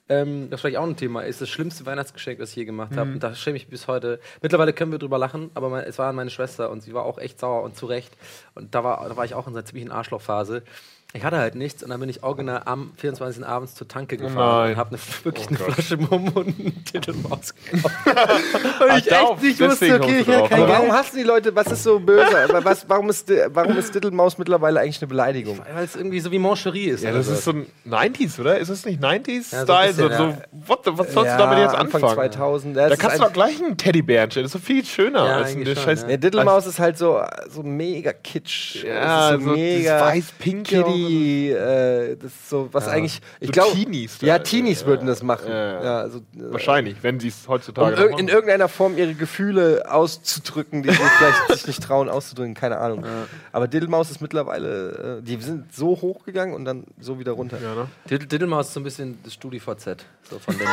[0.08, 3.12] Ähm, das vielleicht auch ein Thema ist das schlimmste Weihnachtsgeschenk, das ich je gemacht habe.
[3.12, 4.18] Und da schäme ich mich bis heute.
[4.42, 7.18] Mittlerweile können wir drüber lachen, aber mein, es war meine Schwester und sie war auch
[7.18, 8.16] echt sauer und zu Recht.
[8.54, 10.64] Und da war, da war ich auch in einer ziemlichen Arschlochphase.
[11.12, 13.44] Ich hatte halt nichts und dann bin ich original am 24.
[13.44, 14.70] abends zur Tanke gefahren nein.
[14.72, 15.74] und habe ne, wirklich eine Oh Gott.
[15.74, 17.94] Flasche Mumm und einen Diddelmaus gekauft.
[18.06, 20.48] und ich darauf, echt nicht wusste, okay, ich drauf.
[20.48, 20.70] kein Geld.
[20.70, 22.26] warum hassen die Leute, was ist so böse?
[22.62, 25.58] Was, warum, ist, warum ist Diddlemaus mittlerweile eigentlich eine Beleidigung?
[25.74, 27.02] Weil es irgendwie so wie Moncherie ist.
[27.02, 28.58] Ja, das ist so ein 90s, oder?
[28.58, 29.86] Ist das nicht 90s-Style?
[29.86, 30.38] Ja, so bisschen, so, so, ja.
[30.66, 32.30] what the, was sollst du damit jetzt Anfang anfangen?
[32.32, 32.76] 2000.
[32.76, 34.44] Da kannst du doch gleich einen Teddybären stellen.
[34.44, 36.06] Das ist doch viel schöner Ja, als ein eigentlich schon, scheiß.
[36.08, 36.16] ja.
[36.16, 38.84] Diddlemaus ist halt so, so mega kitsch.
[38.84, 43.52] Ja, Es ist so dieses weiß-pinke Kitty, äh, das ist so, was eigentlich, ich So
[43.52, 45.48] glaube, Teenies ja, Teenies Ja, würden das machen.
[45.48, 45.84] ja, ja.
[45.84, 48.34] Ja, also, äh, Wahrscheinlich, wenn sie es Um heutzutage irg noch in machen.
[48.34, 53.04] irgendeiner Form ihre Gefühle auszudrücken, die sie vielleicht sich nicht trauen auszudrücken, keine Ahnung.
[53.52, 57.58] Aber Diddlemaus ist mittlerweile, äh, die sind so hochgegangen und dann so wieder runter.
[57.62, 57.86] Ja, ne?
[58.08, 60.04] Diddle- Diddlemaus ist so ein bisschen das StudiVZ.
[60.30, 60.68] So von den,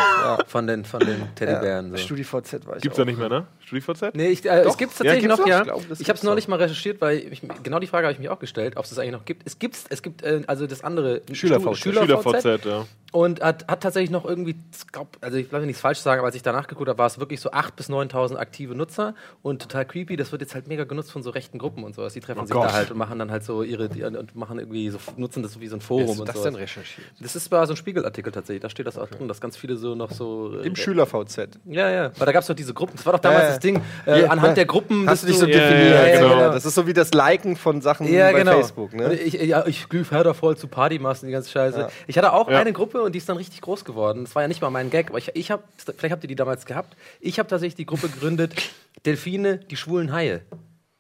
[0.47, 1.91] von den, von den Teddybären.
[1.91, 1.97] So.
[1.97, 3.01] StudiVZ war ich Gibt's auch.
[3.01, 3.47] da nicht mehr, ne?
[3.65, 4.13] StudiVZ?
[4.13, 5.61] Nee, ich, äh, es gibt es Ja, tatsächlich gibt's noch, ja.
[5.61, 8.19] Ich ich habe es gibt's neulich mal recherchiert, weil ich, genau die Frage habe ich
[8.19, 9.43] mich auch gestellt, ob es das eigentlich noch gibt.
[9.45, 11.77] Es gibt, es gibt äh, also das andere Schüler-VZ.
[11.77, 12.85] SchülerVZ SchülerVZ, ja.
[13.11, 16.27] und hat, hat tatsächlich noch irgendwie, ich glaub, also ich glaube nichts falsch sagen, aber
[16.27, 19.61] als ich danach geguckt habe, war es wirklich so 8.000 bis 9.000 aktive Nutzer und
[19.61, 20.15] total creepy.
[20.17, 22.13] Das wird jetzt halt mega genutzt von so rechten Gruppen und sowas.
[22.13, 22.69] Die treffen sich Oh Gott.
[22.69, 25.53] da halt und machen dann halt so ihre, die, und machen irgendwie so, nutzen das
[25.53, 26.45] so wie so ein Forum Hast du und das sowas.
[26.45, 27.07] denn recherchiert?
[27.19, 29.77] Das ist bei so ein Spiegelartikel tatsächlich, da steht das auch drin, dass ganz viele
[29.77, 30.59] so noch so.
[30.61, 31.59] Im äh, Schüler-VZ.
[31.65, 32.11] Ja, ja.
[32.17, 32.95] Weil da gab es doch diese Gruppen.
[32.97, 33.49] Das war doch damals ja.
[33.49, 33.81] das Ding.
[34.05, 35.09] Äh, Ja, anhand der Gruppen.
[35.09, 35.91] Hast du dich so definiert?
[35.95, 36.29] ja, Ja, genau.
[36.35, 36.51] genau.
[36.51, 38.53] Das ist so wie das Liken von Sachen Ja, bei genau.
[38.53, 38.93] Facebook.
[38.93, 39.13] Ne?
[39.15, 41.79] Ich, ja, ich glüh voll zu Partymassen, die ganze Scheiße.
[41.79, 41.89] Ja.
[42.07, 42.59] Ich hatte auch Ja.
[42.59, 44.25] eine Gruppe und die ist dann richtig groß geworden.
[44.25, 46.35] Das war ja nicht mal mein Gag, aber ich, ich habe, vielleicht habt ihr die
[46.35, 46.95] damals gehabt.
[47.19, 48.53] Ich habe tatsächlich die Gruppe gegründet,
[49.05, 50.41] Delfine, die schwulen Haie.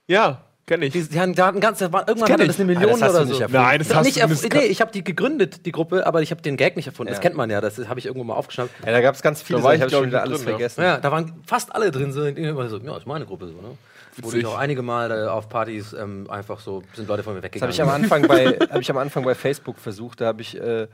[0.07, 0.93] Ja, kenn ich.
[0.93, 3.39] Die, die hatten, ganz, irgendwann hatte das eine Ah, Million das hast oder so.
[3.39, 3.49] nicht.
[3.53, 6.21] Nein, das Das hast nicht du das nee, ich habe die gegründet, die Gruppe, aber
[6.21, 7.09] ich habe den Gag nicht erfunden.
[7.11, 7.23] Das Ja.
[7.23, 8.71] kennt man ja, das habe ich irgendwo mal aufgeschnappt.
[8.85, 10.49] Ja, da gab es ganz viele, Da war ich, ich habe schon wieder alles drin,
[10.49, 10.81] vergessen.
[10.83, 12.11] Ja, da waren fast alle drin.
[12.11, 13.77] So, so, ja, das ist meine Gruppe so, ne?
[14.21, 17.41] Wurde ich auch einige Mal äh, auf Partys ähm, einfach so, sind Leute von mir
[17.41, 17.73] Das habe weggegangen.
[17.73, 20.21] ich am Anfang bei, habe ich am Anfang bei Facebook versucht.
[20.21, 20.87] Da habe ich, äh,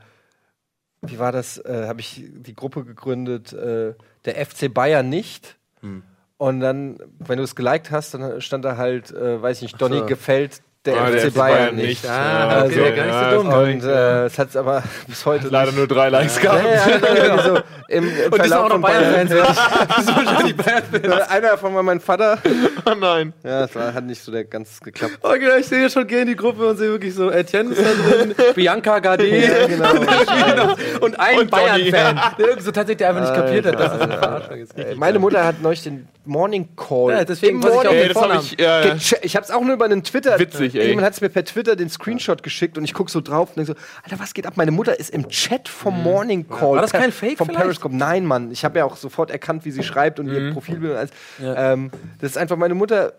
[1.02, 1.58] wie war das?
[1.58, 5.56] Äh, habe ich die Gruppe gegründet, äh, der FC Bayern nicht.
[5.80, 6.02] Hm.
[6.36, 9.80] Und dann, wenn du es geliked hast, dann stand da halt, äh, weiß ich nicht,
[9.80, 10.06] Donny so.
[10.06, 12.04] gefällt der Ah, FC Bayern nicht.
[12.06, 12.10] Ah,
[12.58, 13.50] Ja, okay, okay, gar nicht so ja, dumm.
[13.50, 13.72] sorry.
[13.74, 15.78] Und äh, es hat aber bis heute Leider nicht.
[15.78, 16.62] nur drei Likes gehabt.
[16.64, 17.56] ja, ja, so
[17.88, 19.28] im, im Und die sind Verlauf auch noch von Bayern.
[19.28, 20.56] Bayern-Fans.
[20.56, 21.28] Bayern-Fans.
[21.30, 22.38] Einer davon war mein Vater.
[22.86, 23.32] Oh nein.
[23.42, 25.18] Ja, das war, hat nicht so der ganz geklappt.
[25.22, 28.12] Okay, Oh, ich sehe schon gehen die Gruppe und sehe wirklich so Etienne ist da
[28.12, 30.74] drin, Bianca Gade Ja, genau.
[31.00, 34.18] und ein Bayern-Fan, der irgendwie so tatsächlich der einfach nicht kapiert hat, dass das eine
[34.18, 34.74] Verarschung ist.
[34.96, 37.10] Meine Mutter hat neulich den Morning Call.
[37.12, 38.40] Ja, deswegen Im weiß ich auch Morning Ey, Vornamen.
[38.42, 38.60] ich.
[38.60, 38.96] Ja, ja.
[39.22, 40.38] Ich hab's auch nur über einen Twitter.
[40.38, 40.88] Witzig, ey.
[40.88, 43.66] Jemand hat's mir per Twitter den Screenshot geschickt und ich guck so drauf und denk
[43.68, 44.54] so, Alter, was geht ab?
[44.56, 46.70] Meine Mutter ist im Chat vom Morning Call.
[46.70, 46.74] Mhm.
[46.76, 47.62] War das kein Fake Vom vielleicht?
[47.64, 47.94] Periscope.
[47.96, 48.50] Nein, Mann.
[48.50, 50.34] Ich habe ja auch sofort erkannt, wie sie schreibt und Mhm.
[50.34, 51.10] ihr Profilbild und alles.
[51.40, 53.12] Ähm, das ist einfach, meine Mutter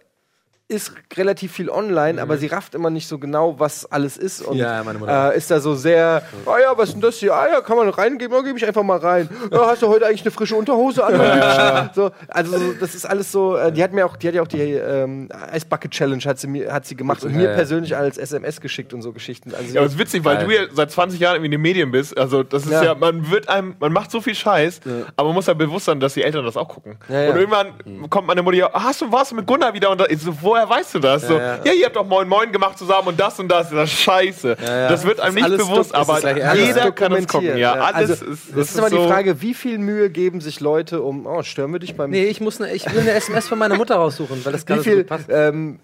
[0.68, 4.42] ist relativ viel online, aber sie rafft immer nicht so genau, was alles ist.
[4.42, 4.62] Und Mhm.
[4.62, 5.32] Ja, meine Mutter.
[5.34, 7.36] äh, ist da so sehr, ah ja, was ist denn das hier?
[7.36, 8.36] Ah ja, kann man reingeben?
[8.36, 9.30] Ja, gebe ich einfach mal rein.
[9.52, 11.92] Ja, hast du heute eigentlich eine frische Unterhose an?
[11.94, 14.42] So, also so, das ist alles so, äh, die hat mir auch, die hat ja
[14.42, 17.96] auch die ähm, Ice Bucket Challenge hat sie, mir, hat sie gemacht und mir persönlich
[17.96, 19.54] als SMS geschickt und so Geschichten.
[19.54, 20.46] Also Ja, aber es ist witzig, weil Geil.
[20.48, 22.18] du ja seit 20 Jahren irgendwie in den Medien bist.
[22.18, 22.84] Also das ist Ja.
[22.84, 24.80] ja, man wird einem, man macht so viel Scheiß,
[25.16, 26.98] aber man muss ja bewusst sein, dass die Eltern das auch gucken.
[27.08, 27.30] Ja, ja.
[27.30, 29.92] Und irgendwann kommt meine Mutter, ja, hast du was mit Gunnar wieder?
[29.92, 31.28] Und da, ich so, woher weißt du das?
[31.28, 31.60] so, ja.
[31.64, 33.70] ja, ihr habt doch Moin Moin gemacht zusammen und das und das.
[33.70, 34.56] Das ist scheiße.
[34.56, 36.20] Das wird einem Ist nicht alles bewusst, ist aber
[36.56, 37.58] jeder kann dokumentiert, gucken.
[37.58, 38.42] Ja, alles also, ist.
[38.56, 41.72] Das ist immer die so- Frage, wie viel Mühe geben sich Leute um, oh, stören
[41.74, 44.44] wir dich beim Nee, ich, muss ne, ich will eine SMS von meiner Mutter raussuchen,
[44.46, 45.26] weil das wie gerade so passt.
[45.30, 45.80] ähm,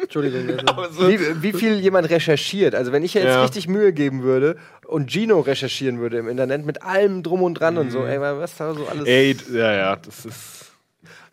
[0.00, 0.56] Entschuldigung.
[0.76, 1.08] Also.
[1.08, 2.74] Wie, wie viel jemand recherchiert.
[2.74, 3.42] Also wenn ich jetzt Ja.
[3.42, 4.56] richtig Mühe geben würde
[4.86, 7.90] und Gino recherchieren würde im Internet mit allem drum und dran und Mhm.
[7.90, 9.06] so, ey, was da so alles.
[9.06, 10.34] Ey, ja, ja, das ist.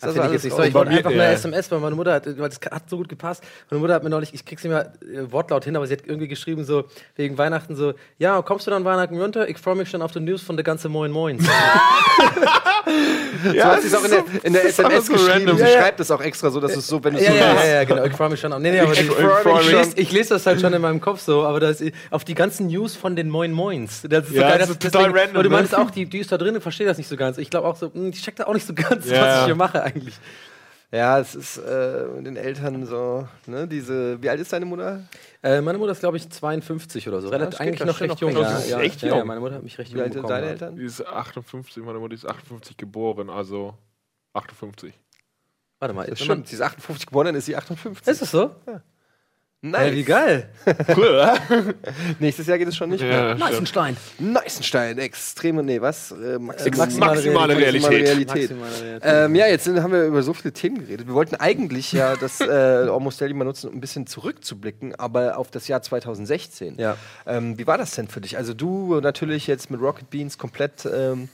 [0.02, 0.64] Das Das finde ich jetzt nicht so.
[0.64, 1.32] Ich wollte einfach eine ja.
[1.32, 3.44] SMS, weil meine Mutter hat, weil das hat so gut gepasst.
[3.70, 6.02] Meine Mutter hat mir neulich, ich krieg's nicht mehr äh, Wortlaut hin, aber sie hat
[6.06, 6.86] irgendwie geschrieben, so
[7.16, 9.48] wegen Weihnachten, so, ja, kommst du dann Weihnachten runter?
[9.48, 11.40] Ich freue mich schon auf die News von der ganzen Moin Moin.
[13.54, 15.32] so hat sie es auch in der, in der SMS so geschrieben.
[15.32, 15.58] random.
[15.58, 15.80] Sie Ja, ja.
[15.80, 17.64] schreibt es auch extra so, dass es so, wenn es ja, so ja, ist.
[17.64, 18.04] ja, ja, genau.
[18.06, 18.60] Ich freue mich schon auf.
[18.60, 19.72] Nee, nee, aber die, Ich mich ich, schon.
[19.72, 22.68] lese, ich lese das halt schon in meinem Kopf so, aber das, auf die ganzen
[22.68, 24.04] News von den Moin Moins.
[24.10, 24.60] Das ist so Ja, geil.
[24.60, 25.56] das ist total deswegen, random, Und du ne?
[25.56, 27.38] meinst auch, die, die ist da drin und versteht das nicht so ganz.
[27.38, 29.22] Ich glaube auch so, hm, die checkt da auch nicht so ganz, Ja.
[29.22, 30.16] was ich hier mache eigentlich.
[30.94, 35.08] Ja, es ist äh, mit den Eltern so, ne, diese, wie alt ist deine Mutter?
[35.42, 37.30] Äh, meine Mutter ist, glaube ich, 52 oder so.
[37.30, 38.32] Relativ, eigentlich noch recht jung.
[38.34, 38.70] Ja, jung.
[38.70, 39.18] ja, Echt ja, jung.
[39.20, 40.36] Ja, meine Mutter hat mich recht Wie jung alt sind bekommen.
[40.36, 40.52] deine ja.
[40.52, 40.76] Eltern?
[40.76, 43.74] Die ist 58, meine Mutter ist 58 geboren, also
[44.34, 44.94] 58.
[45.80, 48.08] Warte mal, Das wenn man- stimmt, sie ist 58 geboren, dann ist sie 58.
[48.08, 48.54] Ist es so?
[49.64, 49.92] Nice.
[49.92, 50.50] Ey, wie geil.
[50.96, 51.38] Cool, oder?
[52.20, 53.12] Nächstes Jahr geht es schon nicht mehr.
[53.12, 53.36] Ja.
[54.20, 56.12] Neißenstein, extreme, nee, was?
[56.12, 57.92] Äh, maximale, maximale Maximale maximale Realität.
[57.92, 58.60] Realität.
[58.60, 59.12] Maximale Realität.
[59.14, 61.06] Ähm, ja, jetzt sind, haben wir über so viele Themen geredet.
[61.08, 65.38] Wir wollten eigentlich ja das äh, Almost Daily mal nutzen, um ein bisschen zurückzublicken, aber
[65.38, 66.78] auf das Jahr 2016.
[66.78, 66.98] Ja.
[67.28, 68.38] Ähm, wie war das denn für dich?
[68.38, 71.30] Also du natürlich jetzt mit Rocket Beans komplett ähm,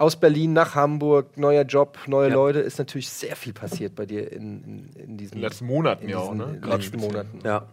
[0.00, 2.34] aus Berlin nach Hamburg, neuer Job, neue Ja.
[2.34, 6.08] Leute, ist natürlich sehr viel passiert bei dir in, in, in diesen In letzten Monaten
[6.08, 6.58] ja auch, ne?
[6.64, 7.10] letzten Speziell.
[7.10, 7.38] Monaten.
[7.44, 7.66] Ja.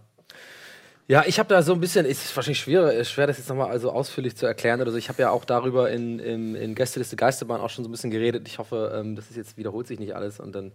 [1.10, 3.70] Ja, ich habe da so ein bisschen, es ist wahrscheinlich schwer, schwer das jetzt nochmal
[3.70, 4.98] also ausführlich zu erklären oder so.
[4.98, 8.12] Ich habe ja auch darüber in, in, in Gästeliste Geisterbahn auch schon so ein bisschen
[8.12, 8.46] geredet.
[8.50, 10.74] Ich hoffe, ähm, das ist jetzt wiederholt sich nicht alles und dann,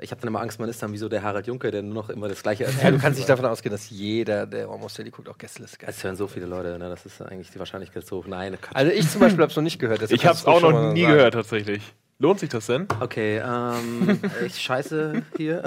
[0.00, 1.94] ich habe dann immer Angst, man ist dann wie so der Harald Juncker, der nur
[1.94, 2.84] noch immer das Gleiche erzählt.
[2.84, 6.04] Ja, du kannst nicht davon ausgehen, dass jeder, der Almost Daily guckt, auch Gästeliste Es
[6.04, 6.88] hören so viele Leute, ne?
[6.88, 8.26] das ist eigentlich die Wahrscheinlichkeit so hoch.
[8.26, 8.56] Nein.
[8.74, 10.02] Also ich zum Beispiel habe es noch nicht gehört.
[10.02, 11.14] Ich hab's kannst du auch noch nie sagen.
[11.14, 11.82] gehört, tatsächlich.
[12.20, 12.86] Lohnt sich das denn?
[13.00, 15.64] Okay, ähm, ich scheiße hier.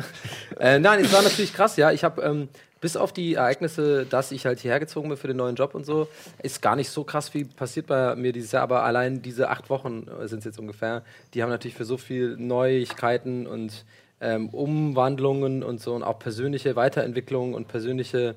[0.60, 1.92] Äh, nein, es war natürlich krass, ja.
[1.92, 2.50] Ich habe ähm,
[2.82, 5.86] bis auf die Ereignisse, dass ich halt hierher gezogen bin für den neuen Job und
[5.86, 6.08] so,
[6.42, 9.70] ist gar nicht so krass wie passiert bei mir dieses Jahr, aber allein diese acht
[9.70, 13.86] Wochen sind es jetzt ungefähr, die haben natürlich für so viel Neuigkeiten und
[14.22, 18.36] ähm, Umwandlungen und so und auch persönliche Weiterentwicklungen und persönliche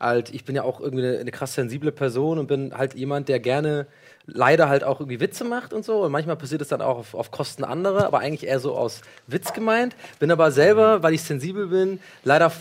[0.00, 3.28] halt, ich bin ja auch irgendwie eine, eine krass sensible Person und bin halt jemand,
[3.28, 3.86] der gerne
[4.26, 6.02] leider halt auch irgendwie Witze macht und so.
[6.04, 9.02] Und manchmal passiert es dann auch auf, auf Kosten anderer, aber eigentlich eher so aus
[9.26, 9.96] Witz gemeint.
[10.18, 12.52] Bin aber selber, weil ich sensibel bin, leider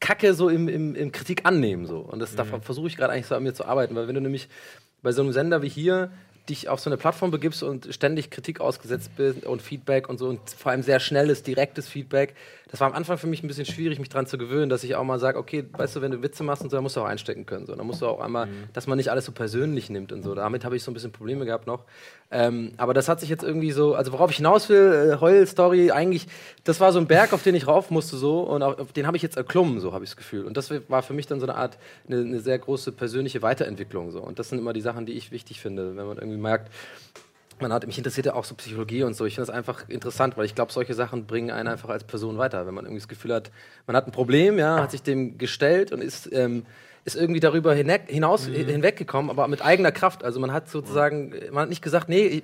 [0.00, 1.86] kacke so im, im, im Kritik annehmen.
[1.86, 1.98] So.
[1.98, 4.20] Und das, da versuche ich gerade eigentlich so an mir zu arbeiten, weil wenn du
[4.20, 4.48] nämlich
[5.02, 6.10] bei so einem Sender wie hier
[6.48, 10.28] dich auf so eine Plattform begibst und ständig Kritik ausgesetzt bist und Feedback und so
[10.28, 12.34] und vor allem sehr schnelles, direktes Feedback.
[12.70, 14.94] Das war am Anfang für mich ein bisschen schwierig, mich dran zu gewöhnen, dass ich
[14.94, 17.00] auch mal sage, okay, weißt du, wenn du Witze machst und so, dann musst du
[17.00, 17.66] auch einstecken können.
[17.66, 17.74] So.
[17.74, 20.34] Dann musst du auch einmal, dass man nicht alles so persönlich nimmt und so.
[20.34, 21.84] Damit habe ich so ein bisschen Probleme gehabt noch.
[22.30, 25.92] Ähm, aber das hat sich jetzt irgendwie so, also worauf ich hinaus will, äh, Heul-Story,
[25.92, 26.26] eigentlich,
[26.64, 29.06] das war so ein Berg, auf den ich rauf musste so und auf, auf den
[29.06, 30.44] habe ich jetzt erklommen, so habe ich das Gefühl.
[30.44, 34.10] Und das war für mich dann so eine Art, eine, eine sehr große persönliche Weiterentwicklung
[34.10, 34.20] so.
[34.20, 36.70] Und das sind immer die Sachen, die ich wichtig finde, wenn man irgendwie merkt,
[37.60, 39.24] man hat, mich interessiert ja auch so Psychologie und so.
[39.26, 42.38] Ich finde das einfach interessant, weil ich glaube, solche Sachen bringen einen einfach als Person
[42.38, 42.66] weiter.
[42.66, 43.50] Wenn man irgendwie das Gefühl hat,
[43.86, 46.64] man hat ein Problem, ja, hat sich dem gestellt und ist, ähm,
[47.04, 48.52] ist irgendwie darüber hinweg, hinaus Mhm.
[48.54, 50.24] hinweggekommen, aber mit eigener Kraft.
[50.24, 52.42] Also man hat sozusagen, man hat nicht gesagt, nee, ich,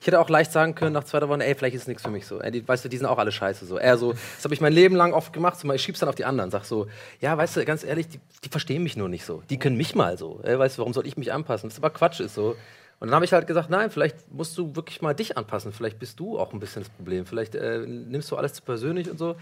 [0.00, 2.04] ich hätte auch leicht sagen können nach zwei drei Wochen, ey, vielleicht ist es nichts
[2.04, 2.40] für mich so.
[2.40, 3.76] Ey, die, weißt du, die sind auch alle scheiße so.
[3.78, 6.14] Eher so, das habe ich mein Leben lang oft gemacht, so, ich schieb's dann auf
[6.14, 6.86] die anderen, sag so,
[7.20, 9.42] ja, weißt du, ganz ehrlich, die, die verstehen mich nur nicht so.
[9.50, 10.38] Die können mich mal so.
[10.44, 11.68] Ey, weißt du, warum soll ich mich anpassen?
[11.68, 12.54] Das ist aber Quatsch ist so.
[13.00, 15.72] Und dann habe ich halt gesagt, nein, vielleicht musst du wirklich mal dich anpassen.
[15.72, 17.26] Vielleicht bist du auch ein bisschen das Problem.
[17.26, 19.36] Vielleicht äh, nimmst du alles zu persönlich und so.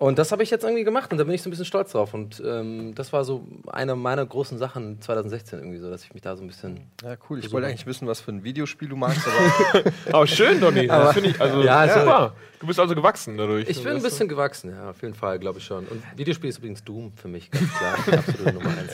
[0.00, 1.92] Und das habe ich jetzt irgendwie gemacht und da bin ich so ein bisschen stolz
[1.92, 2.14] drauf.
[2.14, 6.22] Und ähm, das war so eine meiner großen Sachen 2016 irgendwie so, dass ich mich
[6.22, 6.80] da so ein bisschen.
[7.04, 7.38] Ja, cool.
[7.38, 10.86] Ich wollte eigentlich wissen, was für ein Videospiel du magst, aber Aber schön, Donny.
[10.86, 12.32] Das finde ich, also, Ja, also- super.
[12.60, 13.66] Du bist also gewachsen dadurch.
[13.70, 15.86] Ich bin ein bisschen gewachsen, ja, auf jeden Fall, glaube ich schon.
[15.86, 17.94] Und Videospiel ist übrigens Doom für mich, ganz klar.
[18.18, 18.92] Absolute Nummer eins.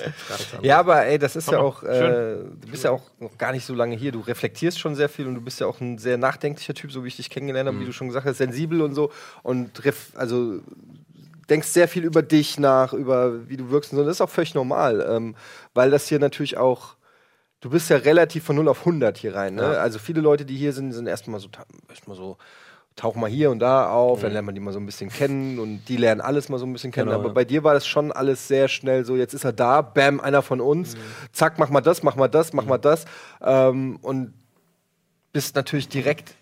[0.62, 1.66] Ja, aber ey, das ist ja Hammer.
[1.66, 4.12] auch, äh, du bist ja auch noch gar nicht so lange hier.
[4.12, 7.02] Du reflektierst schon sehr viel und du bist ja auch ein sehr nachdenklicher Typ, so
[7.02, 9.10] wie ich dich kennengelernt habe, wie du schon gesagt hast, sensibel und so.
[9.42, 10.60] Und ref also
[11.48, 14.04] denkst sehr viel über dich nach, über wie du wirkst und so.
[14.04, 15.36] Das ist auch völlig normal, ähm,
[15.74, 16.96] weil das hier natürlich auch.
[17.60, 19.54] Du bist ja relativ von 0 auf 100 hier rein.
[19.54, 19.62] Ne?
[19.62, 19.70] Ja.
[19.72, 21.48] Also viele Leute, die hier sind, sind erstmal so,
[21.88, 22.36] erstmal so,
[22.96, 25.58] tauchen mal hier und da auf, dann lernt man die mal so ein bisschen kennen
[25.58, 27.08] und die lernen alles mal so ein bisschen kennen.
[27.08, 27.34] Genau, Aber ja.
[27.34, 30.42] bei dir war das schon alles sehr schnell so, jetzt ist er da, bam, einer
[30.42, 30.96] von uns,
[31.32, 33.04] zack, mach mal das, mach mal das, mach mal das.
[33.42, 34.32] Ähm, und
[35.32, 36.34] bist natürlich direkt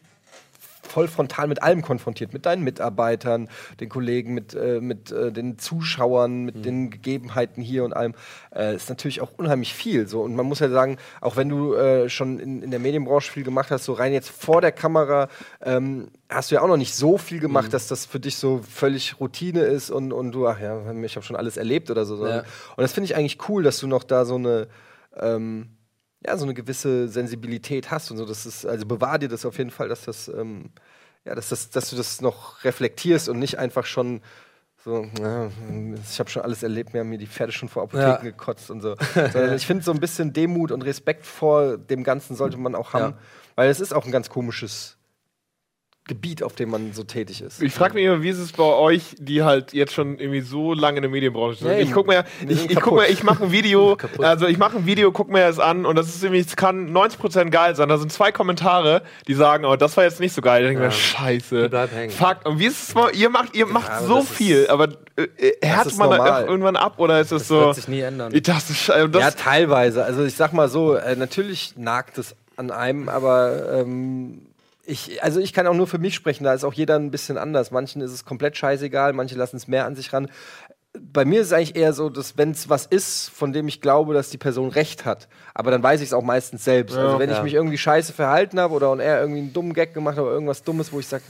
[0.95, 3.49] voll frontal mit allem konfrontiert, mit deinen Mitarbeitern,
[3.81, 8.15] den Kollegen, mit, äh, mit äh, den Zuschauern, mit den Gegebenheiten hier und allem.
[8.55, 10.07] Äh, ist natürlich auch unheimlich viel.
[10.07, 10.23] So.
[10.23, 13.43] Und man muss ja sagen, auch wenn du äh, schon in, in der Medienbranche viel
[13.43, 15.29] gemacht hast, so rein jetzt vor der Kamera,
[15.63, 18.61] ähm, hast du ja auch noch nicht so viel gemacht, dass das für dich so
[18.63, 22.25] völlig Routine ist und, und du, ach ja, ich habe schon alles erlebt oder so.
[22.25, 22.39] Ja.
[22.39, 24.69] Und das finde ich eigentlich cool, dass du noch da so eine
[25.17, 25.71] ähm,
[26.27, 28.25] ja, so eine gewisse Sensibilität hast und so.
[28.25, 30.71] Das ist, also bewahr dir das auf jeden Fall, dass das, ähm,
[31.25, 34.21] ja, dass, das, dass du das noch reflektierst und nicht einfach schon
[34.85, 35.51] so, ja,
[36.11, 38.31] ich habe schon alles erlebt, mir haben mir die Pferde schon vor Apotheken Ja.
[38.31, 38.97] gekotzt und so.
[39.15, 42.93] Sondern ich finde so ein bisschen Demut und Respekt vor dem Ganzen sollte man auch
[42.93, 43.19] haben, Ja.
[43.57, 44.99] weil es ist auch ein ganz komisches
[46.07, 47.63] Gebiet, auf dem man so tätig ist.
[47.63, 50.75] Ich frage mich immer, wie ist es bei euch, die halt jetzt schon irgendwie so
[50.75, 51.69] lange in der Medienbranche sind?
[51.69, 54.77] Ja, ich guck mir, ich, ich guck mir, ich mache ein Video, also ich mache
[54.77, 57.89] ein Video, guck mir das an und das ist irgendwie, es kann 90% geil sein.
[57.89, 60.61] Da sind zwei Kommentare, die sagen, oh, das war jetzt nicht so geil.
[60.63, 61.23] Da denke ich Ja.
[61.23, 62.11] mir, scheiße.
[62.11, 62.45] Fuck.
[62.45, 64.89] Und wie ist es mal, ihr macht, ihr macht aber so das ist- viel, aber
[65.17, 66.45] äh, äh, härtet ist man da normal.
[66.45, 67.61] irgendwann ab oder ist es Das so?
[67.61, 68.31] wird sich nie ändern.
[68.35, 70.05] Ich dachte, scheiße, das, ja, teilweise.
[70.05, 74.43] Also ich sag mal so, äh, natürlich nagt es an einem, aber ähm,
[74.87, 77.39] ich, also ich kann auch nur für mich sprechen, da ist auch jeder ein bisschen
[77.39, 77.71] anders.
[77.71, 80.29] Manchen ist es komplett scheißegal, manche lassen es mehr an sich ran.
[81.01, 83.81] Bei mir ist es eigentlich eher so, dass wenn es was ist, von dem ich
[83.81, 86.97] glaube, dass die Person recht hat, aber dann weiß ich es auch meistens selbst.
[86.97, 87.43] also wenn ich Ja.
[87.43, 90.33] mich irgendwie scheiße verhalten habe oder und er irgendwie einen dummen Gag gemacht hat oder
[90.33, 91.25] irgendwas Dummes, wo ich sage,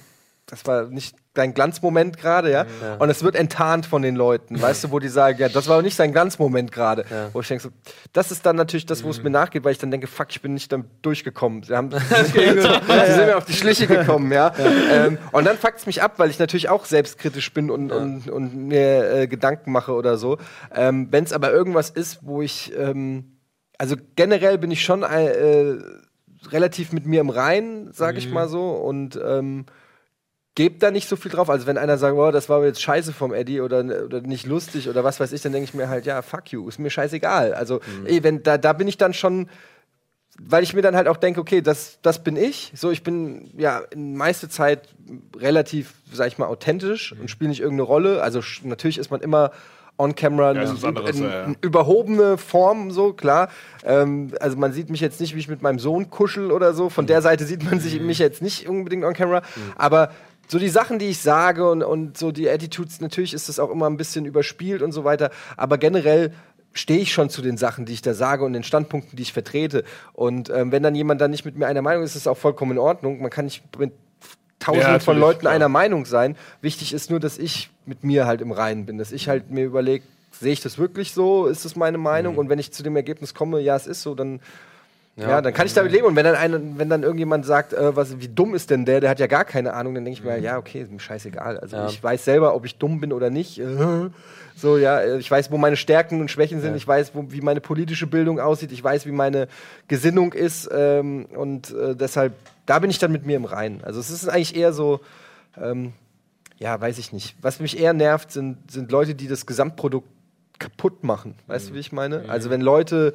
[0.46, 2.66] das war nicht dein Glanzmoment gerade, ja?
[2.98, 5.82] Und es wird enttarnt von den Leuten, weißt du, wo die sagen, ja, das war
[5.82, 7.04] nicht sein Glanzmoment gerade.
[7.10, 7.30] Ja.
[7.32, 7.70] Wo ich denke, so,
[8.12, 10.40] das ist dann natürlich das, wo es mir nachgeht, weil ich dann denke, fuck, ich
[10.42, 11.62] bin nicht damit durchgekommen.
[11.64, 11.90] Sie, haben,
[12.24, 14.52] sie, sind, mir auf die Schliche gekommen, ja.
[14.58, 18.28] Ähm, und dann fuckt es mich ab, weil ich natürlich auch selbstkritisch bin und, und,
[18.30, 20.38] und mir äh, Gedanken mache oder so.
[20.74, 23.38] Ähm, Wenn es aber irgendwas ist, wo ich, ähm,
[23.78, 25.76] also generell bin ich schon äh,
[26.52, 29.66] relativ mit mir im Rein, sag ich mal so, und ähm,
[30.54, 31.50] gebt da nicht so viel drauf.
[31.50, 34.88] Also wenn einer sagt, oh, das war jetzt scheiße vom Eddie oder, oder nicht lustig
[34.88, 37.54] oder was weiß ich, dann denke ich mir halt, ja, fuck you, ist mir scheißegal.
[37.54, 39.48] Also ey, wenn, da, da bin ich dann schon,
[40.40, 42.72] weil ich mir dann halt auch denke, okay, das, das bin ich.
[42.76, 44.88] So, ich bin ja in meiste Zeit
[45.36, 48.22] relativ, sag ich mal, authentisch und spiele nicht irgendeine Rolle.
[48.22, 49.50] Also natürlich ist man immer
[49.96, 51.44] on camera Ja, eine, anderes, eine, ja.
[51.44, 53.48] eine überhobene Form, so klar.
[53.84, 56.90] Ähm, also man sieht mich jetzt nicht, wie ich mit meinem Sohn kuschel oder so.
[56.90, 59.42] Von der Seite sieht man sich mich jetzt nicht unbedingt on camera.
[59.76, 60.10] Aber
[60.48, 63.70] so die Sachen, die ich sage und, und so die Attitudes, natürlich ist das auch
[63.70, 65.30] immer ein bisschen überspielt und so weiter.
[65.56, 66.32] Aber generell
[66.72, 69.32] stehe ich schon zu den Sachen, die ich da sage und den Standpunkten, die ich
[69.32, 69.84] vertrete.
[70.12, 72.36] Und ähm, wenn dann jemand dann nicht mit mir einer Meinung ist, ist es auch
[72.36, 73.22] vollkommen in Ordnung.
[73.22, 73.92] Man kann nicht mit
[74.58, 75.52] Tausenden Ja, von Leuten klar.
[75.52, 76.36] einer Meinung sein.
[76.62, 79.64] Wichtig ist nur, dass ich mit mir halt im Reinen bin, dass ich halt mir
[79.64, 81.46] überlege, sehe ich das wirklich so?
[81.46, 82.38] Ist das meine Meinung?
[82.38, 84.40] Und wenn ich zu dem Ergebnis komme, ja, es ist so, dann
[85.16, 86.06] ja, dann kann ich damit leben.
[86.06, 89.00] Und wenn dann, ein, wenn dann irgendjemand sagt, äh, was, wie dumm ist denn der,
[89.00, 91.58] der hat ja gar keine Ahnung, dann denke ich mir, ja, okay, ist mir scheißegal.
[91.58, 91.86] Also Ja.
[91.88, 93.58] ich weiß selber, ob ich dumm bin oder nicht.
[93.60, 94.10] Äh,
[94.56, 97.40] So, ja, äh, ich weiß, wo meine Stärken und Schwächen sind, ich weiß, wo, wie
[97.40, 99.48] meine politische Bildung aussieht, ich weiß, wie meine
[99.88, 100.68] Gesinnung ist.
[100.72, 102.34] Ähm, und äh, deshalb,
[102.66, 103.82] da bin ich dann mit mir im Reinen.
[103.82, 105.00] Also es ist eigentlich eher so,
[105.60, 105.92] ähm,
[106.58, 107.34] ja, weiß ich nicht.
[107.42, 110.08] Was mich eher nervt, sind, sind Leute, die das Gesamtprodukt
[110.60, 111.34] kaputt machen.
[111.48, 112.24] Weißt du, wie ich meine?
[112.28, 113.14] Also wenn Leute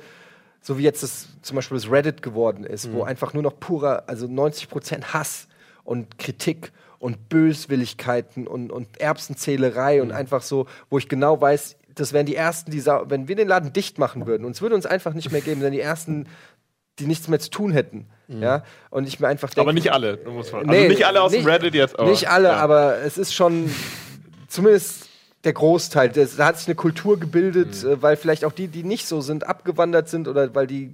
[0.62, 4.04] so wie jetzt das zum Beispiel das Reddit geworden ist, wo einfach nur noch purer,
[4.08, 5.48] also 90% Hass
[5.84, 12.14] und Kritik und Böswilligkeiten und, und Erbsenzählerei und einfach so, wo ich genau weiß, das
[12.14, 14.86] wären die ersten, die wenn wir den Laden dicht machen würden und es würde uns
[14.86, 16.28] einfach nicht mehr geben, dann die ersten,
[17.00, 18.08] die nichts mehr zu tun hätten.
[18.28, 20.20] Ja, und ich mir einfach denke, Aber nicht alle.
[20.28, 21.98] Muss man, also Nee, nicht alle aus nicht- dem Reddit jetzt.
[21.98, 22.58] aber- nicht alle, ja.
[22.58, 23.72] aber es ist schon
[24.48, 25.09] zumindest
[25.46, 26.10] der Großteil.
[26.10, 27.90] Das, da hat sich eine Kultur gebildet, Mhm.
[27.90, 30.94] äh, weil vielleicht auch die, die nicht so sind, abgewandert sind oder weil die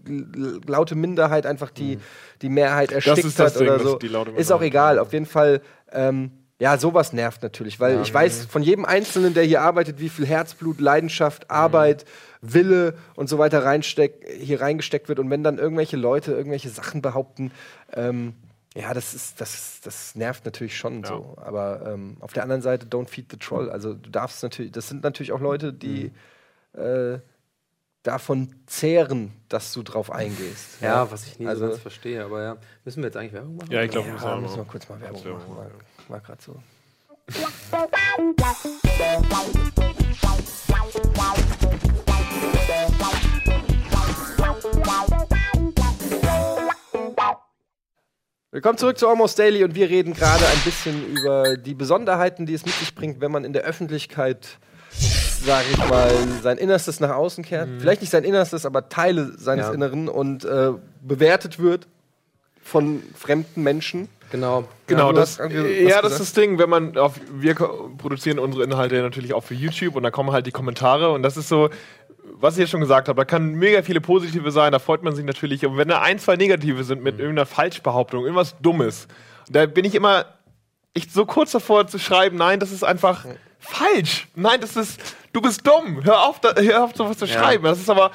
[0.68, 1.98] laute Minderheit einfach die,
[2.42, 3.28] die Mehrheit erstickt Mhm.
[3.30, 3.98] ist das hat Ding, oder so.
[4.36, 5.00] Ist auch egal.
[5.00, 5.62] Auf jeden Fall.
[5.92, 8.14] Ähm, ja, sowas nervt natürlich, weil ich Mhm.
[8.14, 12.06] weiß von jedem Einzelnen, der hier arbeitet, wie viel Herzblut, Leidenschaft, Arbeit,
[12.42, 15.20] Wille und so weiter reinsteck, hier reingesteckt wird.
[15.20, 17.52] Und wenn dann irgendwelche Leute irgendwelche Sachen behaupten,
[17.94, 18.36] ähm,
[18.76, 21.36] ja, das ist, das, ist- das nervt natürlich schon so.
[21.38, 23.70] Aber ähm, auf der anderen Seite, don't feed the troll.
[23.70, 26.12] Also du darfst natürlich, das sind natürlich auch Leute, die
[26.74, 27.20] äh,
[28.04, 30.82] davon zehren, dass du drauf eingehst.
[30.82, 32.58] Ja, was ich nie Also- so ganz verstehe, aber ja.
[32.84, 33.72] Müssen wir jetzt eigentlich Werbung machen?
[33.72, 35.58] Ja, ich glaube, wir Ja, müssen auch müssen wir noch- kurz mal Werbung Werbung machen.
[35.58, 36.60] War, war gerade so.
[48.56, 52.54] Willkommen zurück zu Almost Daily und wir reden gerade ein bisschen über die Besonderheiten, die
[52.54, 54.48] es mit sich bringt, wenn man in der Öffentlichkeit,
[55.46, 56.10] sage ich mal,
[56.42, 57.68] sein Innerstes nach außen kehrt.
[57.80, 59.74] Vielleicht nicht sein Innerstes, aber Teile seines Ja.
[59.74, 61.88] Inneren und äh, bewertet wird
[62.64, 64.08] von fremden Menschen.
[64.32, 64.64] Genau.
[64.88, 69.02] Genau, Ja, das, ja, das ist das Ding, wenn man auf, wir produzieren unsere Inhalte
[69.02, 71.70] natürlich auch für YouTube und da kommen halt die Kommentare und das ist so,
[72.40, 75.16] was ich jetzt schon gesagt habe, da kann mega viele positive sein, da freut man
[75.16, 75.66] sich natürlich.
[75.66, 79.08] Und wenn da ein, zwei negative sind mit irgendeiner Falschbehauptung, irgendwas Dummes,
[79.50, 80.26] da bin ich immer
[80.96, 83.26] ich so kurz davor zu schreiben, nein, das ist einfach
[83.60, 84.28] falsch.
[84.34, 85.00] Nein, das ist,
[85.36, 86.02] du bist dumm.
[86.04, 87.64] Hör auf, da, hör auf sowas zu schreiben.
[87.66, 88.12] Das ist aber,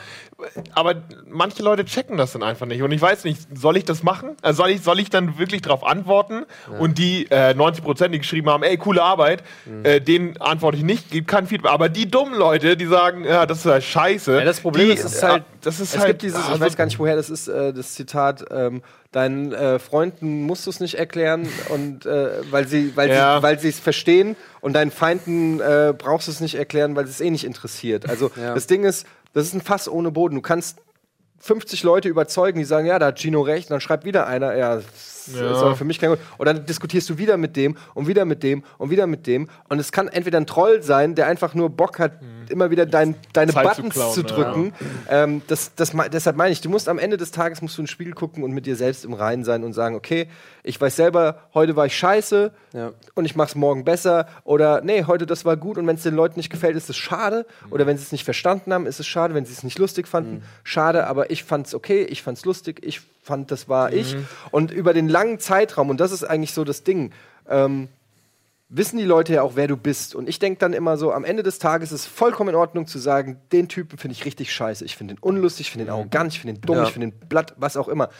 [0.74, 0.94] aber
[1.28, 2.82] manche Leute checken das dann einfach nicht.
[2.82, 4.36] Und ich weiß nicht, soll ich das machen?
[4.42, 6.46] Also soll ich, soll ich dann wirklich darauf antworten?
[6.78, 9.42] Und die äh, 90 Prozent, die geschrieben haben, ey, coole Arbeit,
[9.82, 11.70] äh, denen antworte ich nicht, gebe kein Feedback.
[11.70, 14.38] Aber die dummen Leute, die sagen, ja, das ist halt scheiße.
[14.38, 16.60] Ja, das Problem die, ist, ist halt, das ist es halt, gibt dieses, ich also-
[16.60, 20.70] weiß gar nicht woher das ist, äh, das Zitat, ähm, deinen äh, Freunden musst du
[20.70, 23.38] es nicht erklären und äh, weil sie, weil Ja.
[23.38, 27.06] sie, weil sie es verstehen und deinen Feinden äh, brauchst du es nicht erklären, weil
[27.10, 28.08] es eh nicht interessiert.
[28.08, 28.54] Also Ja.
[28.54, 30.34] das Ding ist, das ist ein Fass ohne Boden.
[30.36, 30.78] Du kannst
[31.42, 34.54] 50 Leute überzeugen, die sagen, ja, da hat Gino recht, und dann schreibt wieder einer,
[34.56, 35.50] ja, das Ja.
[35.52, 36.20] ist aber für mich kein Grund.
[36.36, 39.48] Und dann diskutierst du wieder mit dem und wieder mit dem und wieder mit dem.
[39.70, 42.12] Und es kann entweder ein Troll sein, der einfach nur Bock hat,
[42.50, 43.54] immer wieder dein, deine Mhm.
[43.54, 44.26] Zeit zu Buttons klauen, zu ja.
[44.26, 44.72] drücken.
[45.08, 47.84] Ähm, das, das, deshalb meine ich, du musst am Ende des Tages musst du in
[47.86, 50.26] den Spiegel gucken und mit dir selbst im Reinen sein und sagen, okay,
[50.62, 52.92] ich weiß selber, heute war ich scheiße Ja.
[53.14, 54.26] und ich mach's morgen besser.
[54.44, 56.96] Oder nee, heute das war gut und wenn es den Leuten nicht gefällt, ist es
[56.96, 57.46] schade.
[57.70, 59.34] Oder wenn sie es nicht verstanden haben, ist es schade.
[59.34, 61.06] Wenn sie es nicht lustig fanden, schade.
[61.06, 64.16] Aber ich fand's okay, ich fand's lustig, ich fand, das war ich.
[64.50, 67.12] Und über den langen Zeitraum, und das ist eigentlich so das Ding,
[67.48, 67.88] ähm,
[68.72, 70.14] wissen die Leute ja auch, wer du bist.
[70.14, 72.86] Und ich denke dann immer so, am Ende des Tages ist es vollkommen in Ordnung
[72.86, 74.84] zu sagen, den Typen finde ich richtig scheiße.
[74.84, 76.84] Ich finde den unlustig, ich finde den arrogant, ich finde den dumm, Ja.
[76.84, 78.10] ich finde den blatt, was auch immer.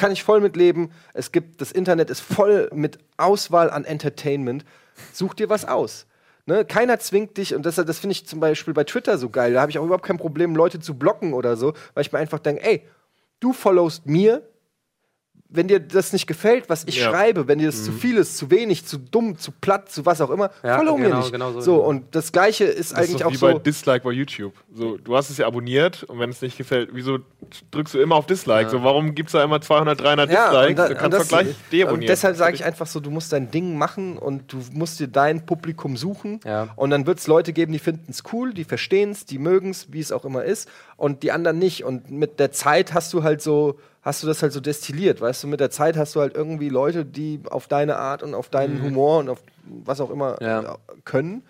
[0.00, 0.92] Kann ich voll mitleben.
[1.12, 4.64] Es gibt, das Internet ist voll mit Auswahl an Entertainment.
[5.12, 6.06] Such dir was aus.
[6.46, 6.64] Ne?
[6.64, 9.52] Keiner zwingt dich, und das, das finde ich zum Beispiel bei Twitter so geil.
[9.52, 12.18] Da habe ich auch überhaupt kein Problem, Leute zu blocken oder so, weil ich mir
[12.18, 12.88] einfach denke, ey,
[13.40, 14.42] du followst mir,
[15.52, 17.10] wenn dir das nicht gefällt, was ich Ja.
[17.10, 20.20] schreibe, wenn dir das zu viel ist, zu wenig, zu dumm, zu platt, zu was
[20.20, 21.32] auch immer, Ja, follow mir genau, nicht.
[21.32, 21.60] genau so.
[21.60, 23.46] so, und das Gleiche ist Das ist eigentlich doch auch wie so.
[23.46, 24.52] bei Dislike bei YouTube.
[24.72, 27.18] So, du hast es ja abonniert und wenn es nicht gefällt, wieso
[27.72, 28.70] drückst du immer auf Dislike?
[28.70, 30.68] So, warum gibt es da immer 200, 300 Ja, Dislikes?
[30.70, 32.06] und, da, du und, kannst das, doch gleich und deabonnieren.
[32.08, 35.44] deshalb sage ich einfach so, du musst dein Ding machen und du musst dir dein
[35.46, 36.40] Publikum suchen.
[36.44, 36.68] Ja.
[36.76, 39.70] Und dann wird es Leute geben, die finden es cool, die verstehen es, die mögen
[39.70, 40.68] es, wie es auch immer ist,
[41.00, 41.82] und die anderen nicht.
[41.84, 45.42] Und mit der Zeit hast du halt so, hast du das halt so destilliert, weißt
[45.42, 48.48] du, mit der Zeit hast du halt irgendwie Leute, die auf deine Art und auf
[48.50, 50.76] deinen Humor und auf was auch immer Ja.
[51.04, 51.42] können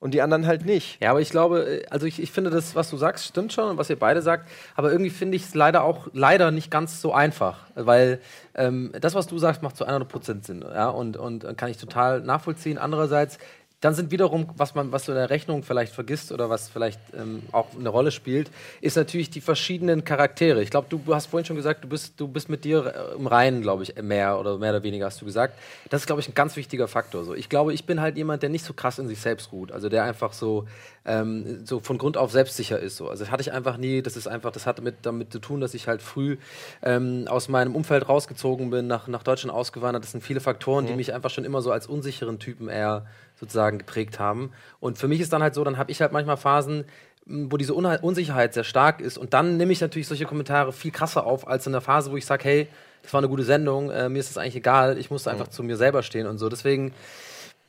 [0.00, 1.00] und die anderen halt nicht.
[1.00, 3.70] Ja, aber ich glaube, äh, also ich, ich finde das, was du sagst, stimmt schon
[3.70, 7.00] und was ihr beide sagt, aber irgendwie finde ich es leider auch leider nicht ganz
[7.00, 8.20] so einfach, weil
[8.54, 12.20] ähm, das, was du sagst, macht zu 100% Sinn, ja, und, und kann ich total
[12.20, 12.78] nachvollziehen.
[12.78, 13.38] Andererseits,
[13.80, 16.98] dann sind wiederum, was man, was du in der Rechnung vielleicht vergisst oder was vielleicht
[17.16, 20.62] ähm, auch eine Rolle spielt, ist natürlich die verschiedenen Charaktere.
[20.62, 23.28] Ich glaube, du hast vorhin schon gesagt, du bist, du bist mit dir äh, im
[23.28, 25.54] Reinen, glaube ich, mehr oder mehr oder weniger hast du gesagt.
[25.90, 27.22] Das ist, glaube ich, ein ganz wichtiger Faktor.
[27.22, 27.34] So.
[27.34, 29.70] Ich glaube, ich bin halt jemand, der nicht so krass in sich selbst ruht.
[29.70, 30.66] Also der einfach so,
[31.04, 32.96] ähm, so von Grund auf selbstsicher ist.
[32.96, 33.08] So.
[33.08, 34.02] Also das hatte ich einfach nie.
[34.02, 36.36] Das ist einfach, das hatte mit, damit zu tun, dass ich halt früh
[36.82, 40.02] ähm, aus meinem Umfeld rausgezogen bin, nach, nach Deutschland ausgewandert.
[40.02, 43.06] Das sind viele Faktoren, die mich einfach schon immer so als unsicheren Typen eher
[43.38, 44.52] sozusagen geprägt haben.
[44.80, 46.84] Und für mich ist dann halt so, dann habe ich halt manchmal Phasen,
[47.26, 49.18] wo diese Unha- Unsicherheit sehr stark ist.
[49.18, 52.16] Und dann nehme ich natürlich solche Kommentare viel krasser auf, als in der Phase, wo
[52.16, 52.68] ich sage, hey,
[53.02, 55.62] das war eine gute Sendung, äh, mir ist das eigentlich egal, ich musste einfach zu
[55.62, 56.48] mir selber stehen und so.
[56.48, 56.92] Deswegen,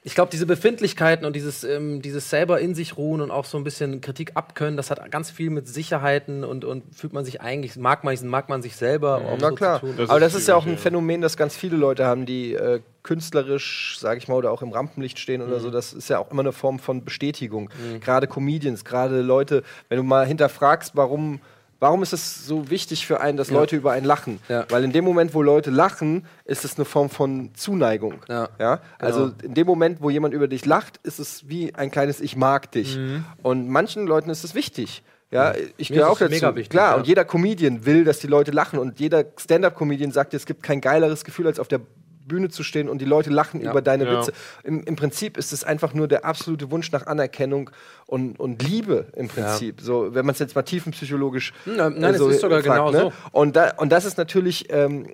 [0.02, 3.58] ich glaube, diese Befindlichkeiten und dieses, ähm, dieses selber in sich ruhen und auch so
[3.58, 7.42] ein bisschen Kritik abkönnen, das hat ganz viel mit Sicherheiten und, und fühlt man sich
[7.42, 9.80] eigentlich, mag man, mag man sich selber auch Na so klar.
[9.82, 9.96] zu tun.
[9.98, 10.78] Das Aber das ist ja auch ein.
[10.78, 14.72] Phänomen, das ganz viele Leute haben, die äh, künstlerisch, sage ich mal, oder auch im
[14.72, 15.48] Rampenlicht stehen Mhm.
[15.50, 15.70] oder so.
[15.70, 17.70] Das ist ja auch immer eine Form von Bestätigung.
[18.00, 21.42] Gerade Comedians, gerade Leute, wenn du mal hinterfragst, warum.
[21.80, 24.40] Warum ist es so wichtig für einen, dass Leute über einen lachen?
[24.50, 24.66] Ja.
[24.70, 28.16] Weil in dem Moment, wo Leute lachen, ist es eine Form von Zuneigung.
[28.28, 28.82] Ja.
[29.00, 29.34] Also Genau.
[29.44, 32.72] in dem Moment, wo jemand über dich lacht, ist es wie ein kleines Ich mag
[32.74, 33.00] dich.
[33.42, 35.04] Und manchen Leuten ist es wichtig.
[35.32, 36.32] Ja, ich gehöre auch dazu.
[36.32, 36.98] mega wichtig, Klar, ja.
[36.98, 40.82] und jeder Comedian will, dass die Leute lachen und jeder Stand-up-Comedian sagt, es gibt kein
[40.82, 41.82] geileres Gefühl, als auf der
[42.30, 43.72] Bühne zu stehen und die Leute lachen Ja.
[43.72, 44.20] über deine Ja.
[44.22, 44.32] Witze.
[44.64, 47.70] Im, Im Prinzip ist es einfach nur der absolute Wunsch nach Anerkennung
[48.06, 49.82] und, und Liebe im Prinzip.
[49.82, 53.12] So, wenn man es jetzt mal tiefenpsychologisch Nein, nein, äh, es ist sogar genau so.
[53.34, 55.08] Und, da, und das ist natürlich, ähm,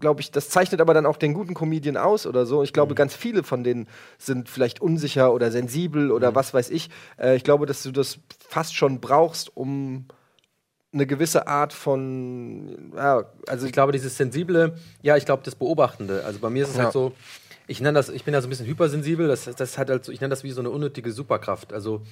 [0.00, 2.62] glaube ich, das zeichnet aber dann auch den guten Comedian aus oder so.
[2.64, 2.74] Ich Mhm.
[2.74, 3.86] glaube, ganz viele von denen
[4.18, 6.34] sind vielleicht unsicher oder sensibel oder Mhm.
[6.34, 6.90] was weiß ich.
[7.18, 8.18] Äh, ich glaube, dass du das
[8.48, 10.06] fast schon brauchst, um
[10.92, 16.24] eine gewisse Art von, ja, also ich glaube, dieses sensible, ja, ich glaube, das Beobachtende.
[16.24, 16.84] Also bei mir ist es Ja.
[16.84, 17.12] halt so,
[17.66, 20.12] ich nenne das, ich bin ja so ein bisschen hypersensibel, das, das halt, halt so,
[20.12, 21.72] ich nenne das wie so eine unnötige Superkraft.
[21.72, 22.02] Also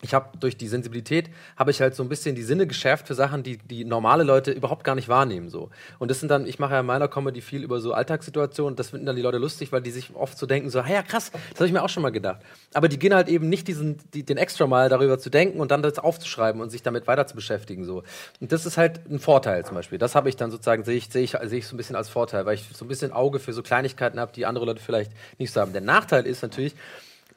[0.00, 3.14] ich habe durch die Sensibilität habe ich halt so ein bisschen die Sinne geschärft für
[3.14, 5.70] Sachen, die die normale Leute überhaupt gar nicht wahrnehmen so.
[5.98, 8.90] Und das sind dann, ich mache ja in meiner Comedy viel über so Alltagssituationen, das
[8.90, 11.32] finden dann die Leute lustig, weil die sich oft so denken so, hey, ja krass,
[11.32, 12.42] das habe ich mir auch schon mal gedacht.
[12.74, 15.72] Aber die gehen halt eben nicht diesen die, den extra mal darüber zu denken und
[15.72, 18.04] dann das aufzuschreiben und sich damit weiter zu beschäftigen so.
[18.40, 19.98] Und das ist halt ein Vorteil zum Beispiel.
[19.98, 22.08] Das habe ich dann sozusagen sehe ich sehe ich sehe ich so ein bisschen als
[22.08, 25.10] Vorteil, weil ich so ein bisschen Auge für so Kleinigkeiten habe, die andere Leute vielleicht
[25.38, 25.72] nicht so haben.
[25.72, 26.76] Der Nachteil ist natürlich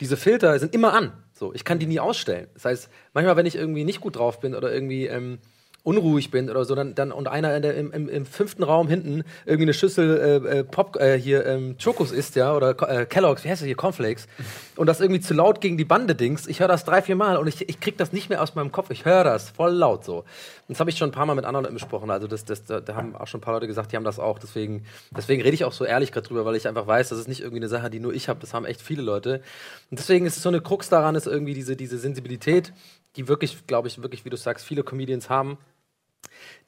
[0.02, 1.14] diese Filter sind immer an.
[1.42, 2.50] So, ich kann die nie ausstellen.
[2.54, 5.40] Das heißt, manchmal, wenn ich irgendwie nicht gut drauf bin oder irgendwie ähm,
[5.84, 8.88] unruhig bin oder so, dann, dann und einer in der, im, im, im fünften Raum
[8.88, 13.06] hinten irgendwie eine Schüssel äh, äh, Pop äh, hier ähm, Chokos isst, ja, oder äh,
[13.06, 14.28] Kellogg's, wie heißt das hier, Cornflakes,
[14.76, 17.38] und das irgendwie zu laut gegen die Bande dings, ich höre das drei, vier Mal
[17.38, 20.06] und ich, ich krieg das nicht mehr aus meinem Kopf, ich höre das voll laut
[20.06, 20.18] so.
[20.18, 20.26] Und
[20.70, 22.96] das habe ich schon ein paar Mal mit anderen besprochen, also das, das, da, da
[22.96, 25.66] haben auch schon ein paar Leute gesagt, die haben das auch, deswegen, deswegen rede ich
[25.66, 27.90] auch so ehrlich gerade drüber, weil ich einfach weiß, das ist nicht irgendwie eine Sache,
[27.90, 29.42] die nur ich habe, das haben echt viele Leute.
[29.90, 32.72] Und deswegen ist es so eine Krux daran, ist irgendwie diese, diese Sensibilität,
[33.16, 35.58] die wirklich, glaube ich, wirklich, wie du sagst, viele Comedians haben,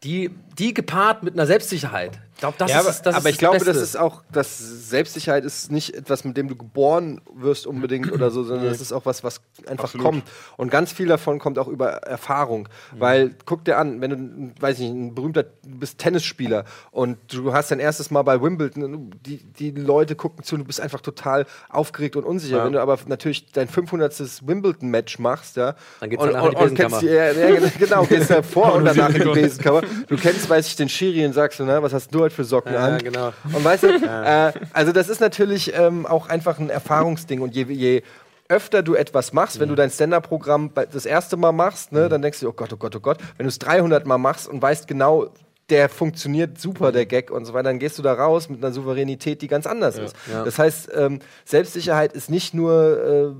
[0.04, 2.20] die, die gepaart mit einer Selbstsicherheit.
[2.44, 3.72] Ich glaube, das ja, ist, aber, das- das aber ist ich glaube, Beste.
[3.74, 4.58] das ist auch, dass
[4.90, 8.92] Selbstsicherheit ist nicht etwas, mit dem du geboren wirst unbedingt oder so, sondern das ist
[8.92, 10.06] auch was, was einfach Absolut.
[10.06, 10.24] kommt.
[10.58, 12.68] Und ganz viel davon kommt auch über Erfahrung.
[12.98, 17.54] Weil, guck dir an, wenn du, weiß nicht, ein berühmter, du bist Tennisspieler und du
[17.54, 21.00] hast dein erstes Mal bei Wimbledon, die, die Leute gucken zu und du bist einfach
[21.00, 22.58] total aufgeregt und unsicher.
[22.58, 22.66] Ja.
[22.66, 24.14] Wenn du aber natürlich dein 500.
[24.46, 27.00] Wimbledon-Match machst, ja, Dann geht's und, die und, und kennst Besenkammer.
[27.00, 29.82] die, ja, ja, genau, gehst da vor und danach in die Besenkammer.
[30.08, 32.74] Du kennst, weiß ich, den Schiri und sagst na, was hast du heute für Socken
[32.74, 32.98] Ja, an?
[33.00, 33.32] genau.
[33.44, 37.42] Und weißt du, äh, also das ist natürlich ähm, auch einfach ein Erfahrungsding.
[37.42, 38.04] Und je, je
[38.50, 42.22] öfter du etwas machst, wenn du dein Stand-Up-Programm bei- das erste Mal machst, ne, dann
[42.22, 43.18] denkst du, oh Gott, oh Gott, oh Gott.
[43.38, 45.30] Wenn du es 300 Mal machst und weißt genau,
[45.70, 48.74] der funktioniert super, der Gag und so weiter, dann gehst du da raus mit einer
[48.74, 50.16] Souveränität, die ganz anders ist.
[50.32, 50.44] Ja.
[50.44, 53.36] Das heißt, ähm, Selbstsicherheit ist nicht nur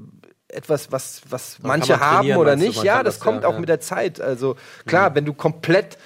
[0.50, 2.82] äh, etwas, was, was Man manche man haben oder nicht.
[2.84, 3.60] Ja, das das, kommt ja, auch ja.
[3.60, 4.22] mit der Zeit.
[4.22, 5.98] Also klar, wenn du komplett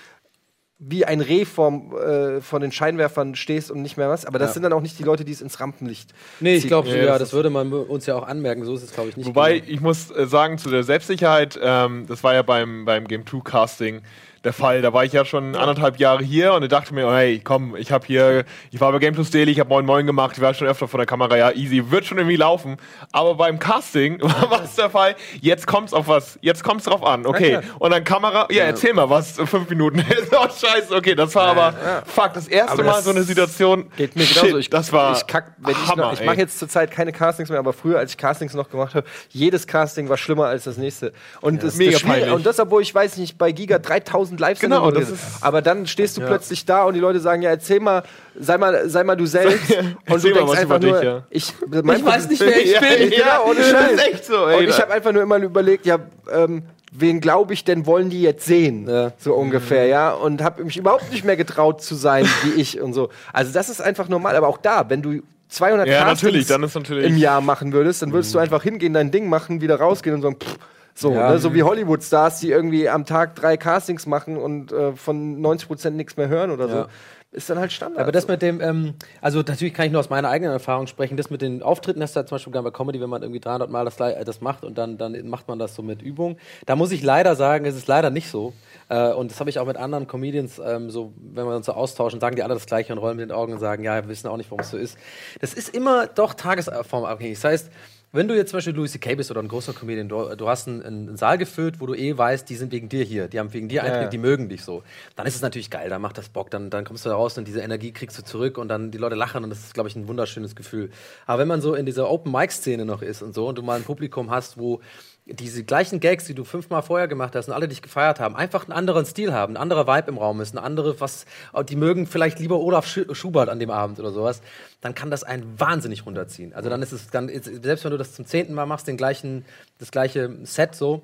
[0.80, 4.26] wie ein Reh vom, äh, von den Scheinwerfern stehst und nicht mehr was.
[4.26, 4.54] Aber das Ja.
[4.54, 7.06] sind dann auch nicht die Leute, die es ins Rampenlicht Nee, ich glaube, Ja, ja,
[7.14, 8.64] das das, würde man uns ja auch anmerken.
[8.64, 9.26] So ist es, glaube ich, nicht.
[9.26, 9.72] Wobei, genau.
[9.72, 13.40] ich muss äh, sagen, zu der Selbstsicherheit, ähm, das war ja beim, beim Game 2
[13.44, 14.02] Casting
[14.44, 14.82] der Fall.
[14.82, 17.76] Da war ich ja schon anderthalb Jahre hier und ich dachte mir, oh, hey, komm,
[17.76, 20.42] ich habe hier, ich war bei Game Plus Daily, ich habe Moin Moin gemacht, ich
[20.42, 22.78] war schon öfter vor der Kamera, ja, easy, wird schon irgendwie laufen.
[23.12, 27.26] Aber beim Casting war es der Fall, jetzt kommt's auf was, jetzt kommt's drauf an,
[27.26, 27.60] okay.
[27.80, 30.04] Und dann Kamera, ja, erzähl mal was, fünf Minuten.
[30.32, 33.90] oh, scheiße, okay, das war aber, fuck, das erste Aber Mal das so eine Situation.
[33.98, 34.58] Geht mir Shit, genauso.
[34.58, 36.26] Ich, das war ich kack, wenn ich Hammer, noch, ich ey.
[36.26, 39.68] mache jetzt zurzeit keine Castings mehr, aber früher, als ich Castings noch gemacht habe, jedes
[39.68, 41.14] Casting war schlimmer als das nächste.
[41.42, 42.32] Und das, Mega das peinlich.
[42.32, 45.88] Und das, obwohl ich weiß nicht, bei Giga 3000 live Genau, das ist- Aber dann
[45.88, 48.04] stehst du plötzlich da und die Leute sagen, ja, erzähl mal,
[48.40, 49.72] sei mal, sei mal du selbst.
[50.10, 51.24] und du denkst einfach über dich, nur, ja.
[51.30, 53.12] ich, Ich weiß nicht, wer ich Ja, bin.
[53.12, 53.92] ja, Ja, ohne das Scheiß.
[53.94, 54.60] ist echt so, ey.
[54.64, 56.00] Und ich habe einfach nur immer überlegt, ja,
[56.32, 58.88] ähm, wen glaube ich denn, wollen die jetzt sehen?
[58.90, 59.12] Ja.
[59.18, 60.12] So ungefähr, ja.
[60.12, 63.10] Und habe mich überhaupt nicht mehr getraut zu sein wie ich und so.
[63.34, 64.36] Also das ist einfach normal.
[64.36, 66.50] Aber auch da, wenn du 200 Ja, Castings
[66.90, 70.22] im Jahr machen würdest, dann würdest du einfach hingehen, dein Ding machen, wieder rausgehen und
[70.22, 70.58] sagen, pff,
[70.98, 71.32] so, Ja.
[71.32, 71.40] ne?
[71.40, 76.18] so wie Hollywood-Stars, die irgendwie am Tag drei Castings machen und äh, von 90% nichts
[76.18, 76.76] mehr hören oder so.
[76.76, 76.88] Ja.
[77.34, 78.02] ist dann halt Standard.
[78.02, 81.18] Aber das mit dem, ähm, also natürlich kann ich nur aus meiner eigenen Erfahrung sprechen,
[81.18, 83.70] das mit den Auftritten, das ist ja zum Beispiel bei Comedy, wenn man irgendwie 300
[83.70, 86.38] Mal das, äh, das macht und dann, dann macht man das so mit Übung.
[86.66, 88.54] Da muss ich leider sagen, es ist leider nicht so.
[88.90, 91.74] Äh, und das habe ich auch mit anderen Comedians, ähm, so, wenn wir uns so
[91.74, 94.08] austauschen, sagen die alle das Gleiche und rollen mit den Augen und sagen, ja, wir
[94.08, 94.98] wissen auch nicht, warum es so ist.
[95.42, 97.36] Das ist immer doch tagesformabhängig.
[97.36, 97.72] Das heißt,
[98.14, 99.16] wenn du jetzt zum Beispiel Louis C.K.
[99.16, 102.18] bist oder ein großer Comedian, du, du hast einen, einen, Saal gefüllt, wo du eh
[102.18, 104.10] weißt, die sind wegen dir hier, die haben wegen dir Eintritt, ja.
[104.10, 104.84] die mögen dich so.
[105.16, 107.38] Dann ist es natürlich geil, dann macht das Bock, dann, dann kommst du da raus
[107.38, 109.90] und diese Energie kriegst du zurück und dann die Leute lachen und das ist, glaube
[109.90, 110.90] ich, ein wunderschönes Gefühl.
[111.26, 113.84] Aber wenn man so in dieser Open-Mic-Szene noch ist und so und du mal ein
[113.84, 114.82] Publikum hast, wo
[115.30, 118.64] diese gleichen Gags, die du fünfmal vorher gemacht hast und alle dich gefeiert haben, einfach
[118.64, 121.26] einen anderen Stil haben, ein anderer Vibe im Raum ist, eine andere, was,
[121.68, 124.42] die mögen vielleicht lieber Olaf Schubert an dem Abend oder sowas,
[124.82, 126.54] dann kann das einen wahnsinnig runterziehen.
[126.54, 129.46] Also dann ist es, dann, selbst wenn du das zum zehnten Mal machst, den gleichen,
[129.80, 131.02] das gleiche Set so,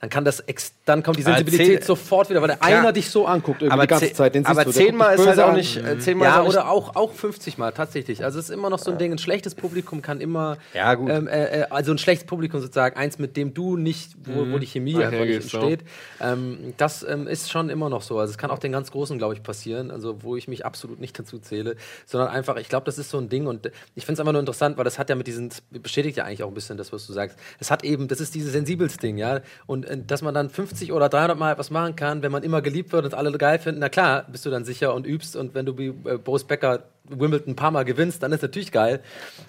[0.00, 0.42] dann kann das
[0.84, 3.88] dann kommt die Sensibilität sofort wieder, weil der einer dich so anguckt irgendwie aber die
[3.88, 4.34] ganze Zeit.
[4.34, 5.76] Den aber zehnmal ist halt auch nicht.
[5.76, 8.24] Äh, zehnmal ja, oder auch, auch 50 Mal tatsächlich.
[8.24, 9.12] Also es ist immer noch so ein Ding.
[9.12, 10.58] Ein schlechtes Publikum kann immer.
[10.74, 11.10] Ja, gut.
[11.10, 14.52] Ähm, äh, äh also ein schlechtes Publikum sozusagen, eins mit dem du nicht, wo, mhm.
[14.52, 15.80] wo die Chemie einfach nicht entsteht.
[16.20, 18.18] Ähm, das ähm, ist schon immer noch so.
[18.18, 19.90] Also es kann auch den ganz Großen, glaube ich, passieren.
[19.90, 23.18] Also wo ich mich absolut nicht dazu zähle, sondern einfach, ich glaube, das ist so
[23.18, 25.50] ein Ding und ich finde es einfach nur interessant, weil das hat ja mit diesen,
[25.70, 27.38] bestätigt ja eigentlich auch ein bisschen das, was du sagst.
[27.58, 29.40] Es hat eben, das ist dieses sensibels Ding, ja.
[29.66, 32.92] Und dass man dann 50 oder 300 Mal etwas machen kann, wenn man immer geliebt
[32.92, 35.66] wird und alle geil finden, na klar, bist du dann sicher und übst und wenn
[35.66, 39.00] du wie äh, Boris Becker Wimbledon ein paar Mal gewinnst, dann ist natürlich geil.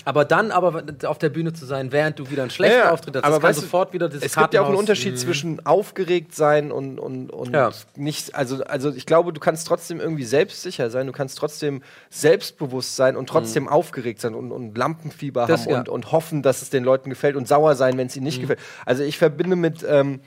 [0.05, 3.15] Aber dann aber auf der Bühne zu sein, während du wieder einen schlechten ja, Auftritt
[3.15, 5.17] hast, aber kann sofort wieder das Es gibt ja auch einen Unterschied mhm.
[5.17, 7.71] zwischen aufgeregt sein und, und, und ja.
[7.95, 12.95] nicht, also, also ich glaube, du kannst trotzdem irgendwie selbstsicher sein, du kannst trotzdem selbstbewusst
[12.95, 13.69] sein und trotzdem mhm.
[13.69, 15.79] aufgeregt sein und, und Lampenfieber das, haben ja.
[15.79, 18.37] und, und hoffen, dass es den Leuten gefällt und sauer sein, wenn es ihnen nicht
[18.37, 18.41] mhm.
[18.41, 18.59] gefällt.
[18.85, 20.21] Also ich verbinde mit ähm,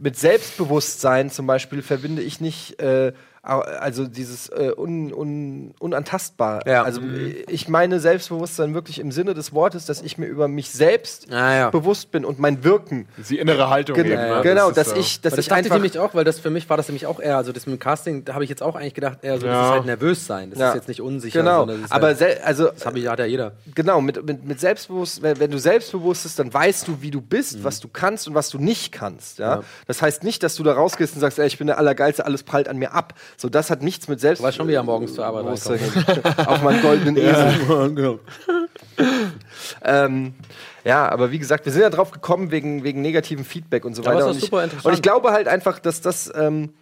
[0.00, 3.12] mit Selbstbewusstsein zum Beispiel verbinde ich nicht äh,
[3.42, 6.66] also dieses äh, un, un, unantastbar.
[6.66, 6.82] Ja.
[6.82, 7.36] Also mhm.
[7.48, 11.54] ich meine Selbstbewusstsein wirklich im Sinne des Wortes, dass ich mir über mich selbst ah,
[11.54, 11.70] ja.
[11.70, 13.08] bewusst bin und mein Wirken.
[13.28, 13.96] Die innere Haltung.
[13.96, 14.40] Gen eben, ne?
[14.42, 14.96] Genau, das dass so.
[14.96, 17.20] ich, dass das ich einfach nämlich auch, weil das für mich war das nämlich auch
[17.20, 19.46] eher, also das mit dem Casting, da habe ich jetzt auch eigentlich gedacht, eher so,
[19.46, 19.52] ja.
[19.52, 20.50] das ist halt nervös sein.
[20.50, 20.68] Das ja.
[20.70, 21.40] ist jetzt nicht unsicher.
[21.40, 21.68] Genau.
[21.88, 23.52] Aber halt, also das habe ich hat ja jeder.
[23.74, 27.20] Genau, mit, mit, mit Selbstbewusst, wenn, wenn, du selbstbewusst bist, dann weißt du, wie du
[27.20, 27.64] bist, mhm.
[27.64, 29.38] was du kannst und was du nicht kannst.
[29.38, 29.62] Ja?
[29.86, 32.42] Das heißt nicht, dass du da rausgehst und sagst, ey, ich bin der Allergeilste, alles
[32.42, 33.14] prallt an mir ab.
[33.36, 34.40] So, das hat nichts mit Selbst.
[34.40, 35.46] Du warst schon wieder morgens zur Arbeit
[36.46, 37.54] Auf meinen goldenen Esel.
[37.68, 38.18] Ja, genau.
[39.82, 40.34] ähm,
[40.84, 44.04] ja, aber wie gesagt, wir sind ja drauf gekommen wegen, wegen negativen Feedback und so
[44.04, 44.26] weiter.
[44.26, 46.30] und, ich, und ich glaube halt einfach, dass das.
[46.34, 46.74] Ähm,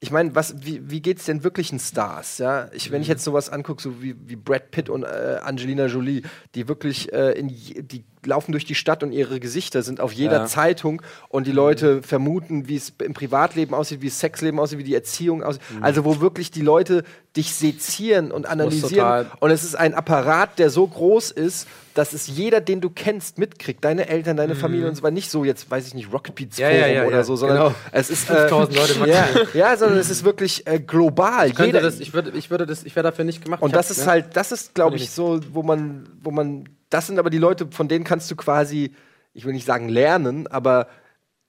[0.00, 2.38] ich meine, wie, wie geht es denn wirklichen Stars?
[2.38, 2.68] Ja?
[2.72, 6.22] Ich, wenn ich jetzt sowas angucke, so wie, wie Brad Pitt und äh, Angelina Jolie,
[6.56, 10.38] die wirklich äh, in die laufen durch die Stadt und ihre Gesichter sind auf jeder
[10.38, 10.46] ja.
[10.46, 12.02] Zeitung und die Leute mhm.
[12.02, 15.62] vermuten, wie es im Privatleben aussieht, wie das Sexleben aussieht, wie die Erziehung aussieht.
[15.74, 15.82] Mhm.
[15.82, 17.04] Also wo wirklich die Leute
[17.36, 19.26] dich sezieren und analysieren.
[19.40, 23.38] Und es ist ein Apparat, der so groß ist, dass es jeder, den du kennst,
[23.38, 23.84] mitkriegt.
[23.84, 24.58] Deine Eltern, deine mhm.
[24.58, 25.12] Familie und so weiter.
[25.12, 27.74] Nicht so jetzt, weiß ich nicht, Rocket Beats ja, Forum ja, oder so, sondern genau.
[27.90, 31.50] es ist 5000 äh, Leute ja, ja, sondern es ist wirklich äh, global.
[31.50, 33.62] Ich, jeder, das, ich würde, ich würde das, ich wäre dafür nicht gemacht.
[33.62, 37.18] Und das ist halt, das ist, glaube ich, so, wo man, wo man das sind
[37.18, 38.92] aber die Leute, von denen kannst du quasi,
[39.32, 40.88] ich will nicht sagen lernen, aber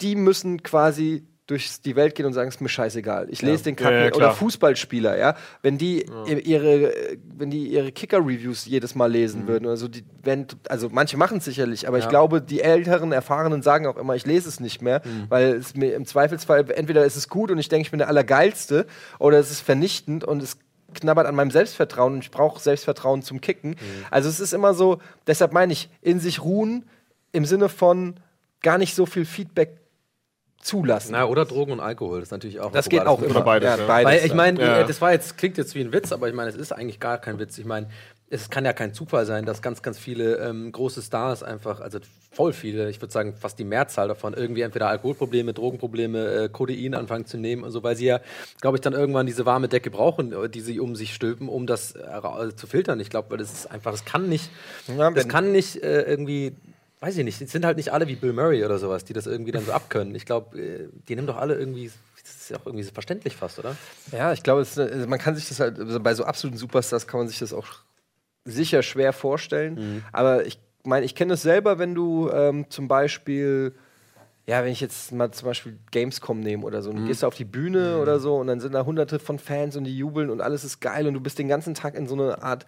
[0.02, 3.28] die müssen quasi durch die Welt gehen und sagen, es ist mir scheißegal.
[3.30, 3.64] Ich lese ja.
[3.64, 6.94] den Kack ja, ja, oder Fußballspieler, ja, wenn die ihre
[7.36, 9.48] wenn die ihre Kicker Reviews jedes Mal lesen mhm.
[9.50, 13.62] würden, also die wenn also manche machen es sicherlich, aber ich glaube, die älteren erfahrenen
[13.62, 15.26] sagen auch immer, ich lese es nicht mehr, mhm.
[15.28, 18.08] weil es mir im Zweifelsfall entweder ist es gut und ich denke, ich bin der
[18.08, 18.86] allergeilste
[19.20, 20.58] oder es ist vernichtend und es
[20.94, 23.72] knabbert an meinem Selbstvertrauen und ich brauche Selbstvertrauen zum Kicken.
[23.72, 24.06] Mhm.
[24.12, 26.86] Also es ist immer so, deshalb meine ich, in sich ruhen
[27.32, 28.16] im Sinne von
[28.62, 29.78] gar nicht so viel Feedback
[30.64, 31.12] zulassen.
[31.12, 32.72] Na, oder Drogen und Alkohol, das ist natürlich auch.
[32.72, 33.42] Das geht auch immer.
[33.42, 34.12] Beides, ja, beides.
[34.12, 34.84] Weil ich meine, ja.
[34.84, 37.18] das war jetzt klingt jetzt wie ein Witz, aber ich meine, es ist eigentlich gar
[37.18, 37.58] kein Witz.
[37.58, 37.90] Ich meine,
[38.30, 42.00] es kann ja kein Zufall sein, dass ganz, ganz viele ähm, große Stars einfach, also
[42.34, 46.94] voll viele, ich würde sagen fast die Mehrzahl davon, irgendwie entweder Alkoholprobleme, Drogenprobleme, äh, Codein
[46.94, 48.20] anfangen zu nehmen und so, weil sie ja,
[48.62, 51.68] glaube ich, dann irgendwann diese warme Decke brauchen, äh, die sie um sich stülpen, um
[51.68, 53.00] das äh, zu filtern.
[53.00, 54.50] Ich glaube, weil das ist einfach, das kann nicht,
[54.88, 56.54] ja, das kann nicht äh, irgendwie
[57.00, 59.28] weiß ich nicht, es sind halt nicht alle wie Bill Murray oder sowas, die das
[59.28, 60.16] irgendwie dann so abkönnen.
[60.16, 61.92] Ich glaube, äh, die nehmen doch alle irgendwie
[62.24, 63.76] das ist ja auch irgendwie verständlich fast, oder?
[64.12, 64.66] Ja, ich glaube,
[65.08, 67.68] man kann sich das halt, also bei so absoluten Superstars kann man sich das auch
[68.46, 69.76] sicher schwer vorstellen.
[69.76, 70.04] Mhm.
[70.12, 73.74] Aber ich meine, ich kenne es selber, wenn du ähm, zum Beispiel,
[74.46, 77.02] ja, wenn ich jetzt mal zum Beispiel Gamescom nehme oder so, und mhm.
[77.02, 78.02] du gehst da auf die Bühne mhm.
[78.02, 80.80] oder so und dann sind da hunderte von Fans und die jubeln und alles ist
[80.82, 82.66] geil und du bist den ganzen Tag in so einer Art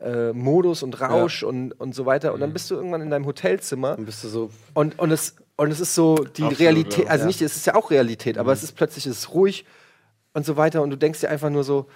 [0.00, 1.48] äh, Modus und Rausch ja.
[1.48, 2.32] und, und so weiter.
[2.32, 2.54] Und dann mhm.
[2.54, 3.96] bist du irgendwann in deinem Hotelzimmer.
[3.96, 4.50] Dann bist du so.
[4.74, 7.10] Und, und, es, und es ist so die Absolut, Realität, ja.
[7.10, 8.54] also nicht, es ist ja auch Realität, aber mhm.
[8.54, 9.64] es ist plötzlich es ist ruhig
[10.34, 11.86] und so weiter und du denkst dir einfach nur so,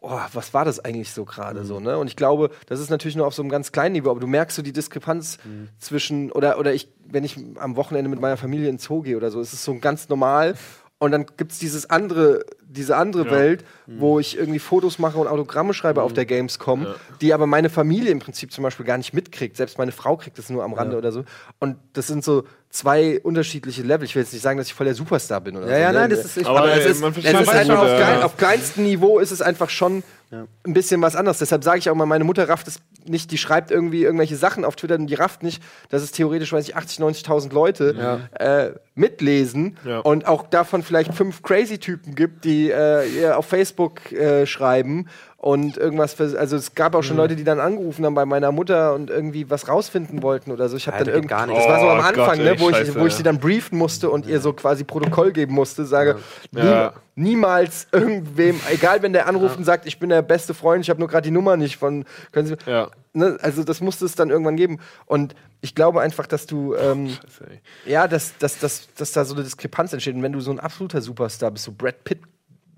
[0.00, 1.98] oh, was war das eigentlich so gerade so, ne?
[1.98, 4.26] Und ich glaube, das ist natürlich nur auf so einem ganz kleinen Niveau, aber du
[4.26, 5.38] merkst so die Diskrepanz
[5.78, 9.30] zwischen, oder, oder ich, wenn ich am Wochenende mit meiner Familie ins Zoo gehe oder
[9.30, 10.54] so, ist es so ganz normal.
[10.98, 13.30] Und dann gibt es dieses andere, diese andere Ja.
[13.32, 16.86] Welt, wo ich irgendwie Fotos mache und Autogramme schreibe auf der Gamescom,
[17.20, 19.56] die aber meine Familie im Prinzip zum Beispiel gar nicht mitkriegt.
[19.56, 21.24] Selbst meine Frau kriegt das nur am Rande oder so.
[21.58, 24.04] Und das sind so zwei unterschiedliche Level.
[24.04, 25.80] Ich will jetzt nicht sagen, dass ich voll der Superstar bin oder Ja, so.
[25.80, 25.98] ja, ne?
[26.00, 26.36] nein, das ist.
[26.36, 29.18] Ich, Aber, Aber es ist, man es ist einfach was auf, klein, auf kleinstem Niveau
[29.18, 31.38] ist es einfach schon ein bisschen was anderes.
[31.38, 34.66] Deshalb sage ich auch mal, meine Mutter rafft es nicht, die schreibt irgendwie irgendwelche Sachen
[34.66, 38.72] auf Twitter und die rafft nicht, dass es theoretisch, weiß ich, 80, 90.000 Leute äh,
[38.94, 40.00] mitlesen Ja.
[40.00, 45.06] und auch davon vielleicht fünf Crazy-Typen gibt, die äh, ihr auf Facebook äh, schreiben
[45.36, 47.22] und irgendwas, für, also es gab auch schon Mhm.
[47.22, 50.76] Leute, die dann angerufen haben bei meiner Mutter und irgendwie was rausfinden wollten oder so.
[50.76, 51.56] Ich habe dann irgendwie, gar nicht.
[51.56, 53.16] das war so am Oh Anfang, Gott, ne, ey, wo, ich, scheiße, wo ich ja.
[53.18, 56.18] sie dann briefen musste und ihr so quasi Protokoll geben musste, sage,
[56.50, 56.92] nie, Ja.
[57.14, 60.98] niemals irgendwem, egal wenn der anruft und sagt, ich bin der beste Freund, ich habe
[60.98, 62.88] nur gerade die Nummer nicht von, können Sie, Ja.
[63.12, 64.80] ne, also das musste es dann irgendwann geben.
[65.06, 67.60] Und ich glaube einfach, dass du, ähm, Scheiße, ey.
[67.92, 70.16] ja, dass, dass, dass, dass da so eine Diskrepanz entsteht.
[70.16, 72.02] Und wenn du so ein absoluter Superstar bist, so Brad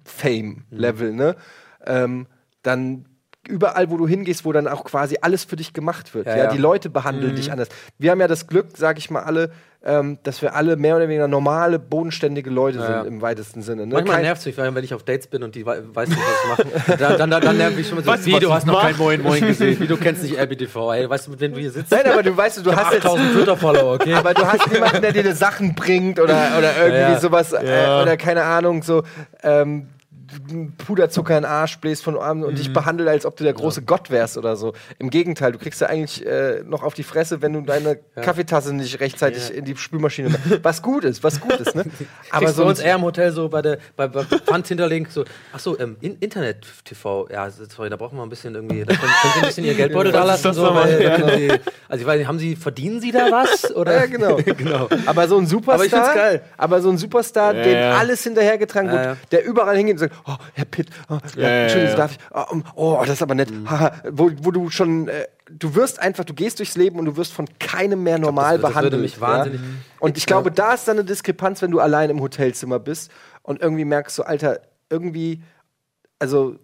[0.04, 1.36] Pitt-Fame-Level, ne,
[1.86, 2.26] ähm,
[2.62, 3.06] dann
[3.48, 6.26] überall, wo du hingehst, wo dann auch quasi alles für dich gemacht wird.
[6.26, 6.50] Ja, Ja, ja.
[6.52, 7.68] Die Leute behandeln dich anders.
[7.98, 9.50] Wir haben ja das Glück, sag ich mal alle,
[9.82, 13.02] ähm, dass wir alle mehr oder weniger normale, bodenständige Leute Ja, sind ja.
[13.02, 13.86] im weitesten Sinne.
[13.86, 13.94] Ne?
[13.94, 16.58] Manchmal nervt es mich, wenn ich auf Dates bin und die wei- weiß nicht, was
[16.58, 16.96] ich mache.
[16.98, 18.12] Dann, dann, dann, dann nervt mich schon mal so.
[18.12, 18.82] Du, Wie, was du hast noch mach?
[18.82, 19.80] kein Moin Moin gesehen.
[19.80, 20.92] Wie, du kennst nicht Abby TV.
[20.92, 21.90] Ey, weißt du, mit wem du hier sitzt?
[21.90, 24.12] Nein, aber du weißt, du hast jetzt 8000 Twitter-Follower, okay?
[24.14, 27.18] Aber du hast niemanden, der dir die Sachen bringt oder, oder irgendwie Ja, ja.
[27.20, 27.56] sowas äh,
[28.02, 29.02] oder keine Ahnung, so
[29.42, 29.88] ähm,
[30.78, 32.56] Puderzucker in den Arsch bläst von Armen und Mhm.
[32.56, 34.72] dich behandelt, als ob du der große Gott wärst oder so.
[34.98, 38.74] Im Gegenteil, du kriegst ja eigentlich äh, noch auf die Fresse, wenn du deine Kaffeetasse
[38.74, 39.54] nicht rechtzeitig Ja.
[39.54, 40.42] in die Spülmaschine machst.
[40.62, 41.84] Was gut ist, was gut ist, ne?
[42.30, 45.24] Aber Aber so uns eher im Hotel so bei der bei, bei Pfand hinterlegen, so,
[45.52, 48.94] ach so, ähm, in, Internet TV, ja, sorry, da brauchen wir ein bisschen irgendwie, da
[48.94, 51.16] können, können Sie ein bisschen Ihr Geldbeutel da lassen, so, weil, Ja.
[51.36, 51.50] Sie,
[51.88, 53.74] also ich weiß nicht, haben Sie, verdienen Sie da was?
[53.74, 53.94] Oder?
[54.00, 54.36] ja, genau.
[54.36, 54.88] genau.
[55.06, 56.42] Aber so ein Superstar, Aber ich find's geil.
[56.56, 57.98] aber so ein Superstar, Ja, dem ja.
[57.98, 59.16] alles hinterhergetragen Ja, wird, ja.
[59.32, 62.62] der überall hingeht und sagt, oh, Herr Pitt, oh, ja, Ja, Entschuldigung, darf ich, oh,
[62.74, 66.34] oh, das ist aber nett, haha, wo, wo du schon, äh, du wirst einfach, du
[66.34, 69.02] gehst durchs Leben und du wirst von keinem mehr normal das würde behandelt.
[69.02, 69.66] mich wahnsinnig- Ja?
[70.00, 73.10] Und ich glaube, da ist dann eine Diskrepanz, wenn du allein im Hotelzimmer bist
[73.42, 74.60] und irgendwie merkst du, Alter,
[74.90, 75.42] irgendwie,
[76.18, 76.56] also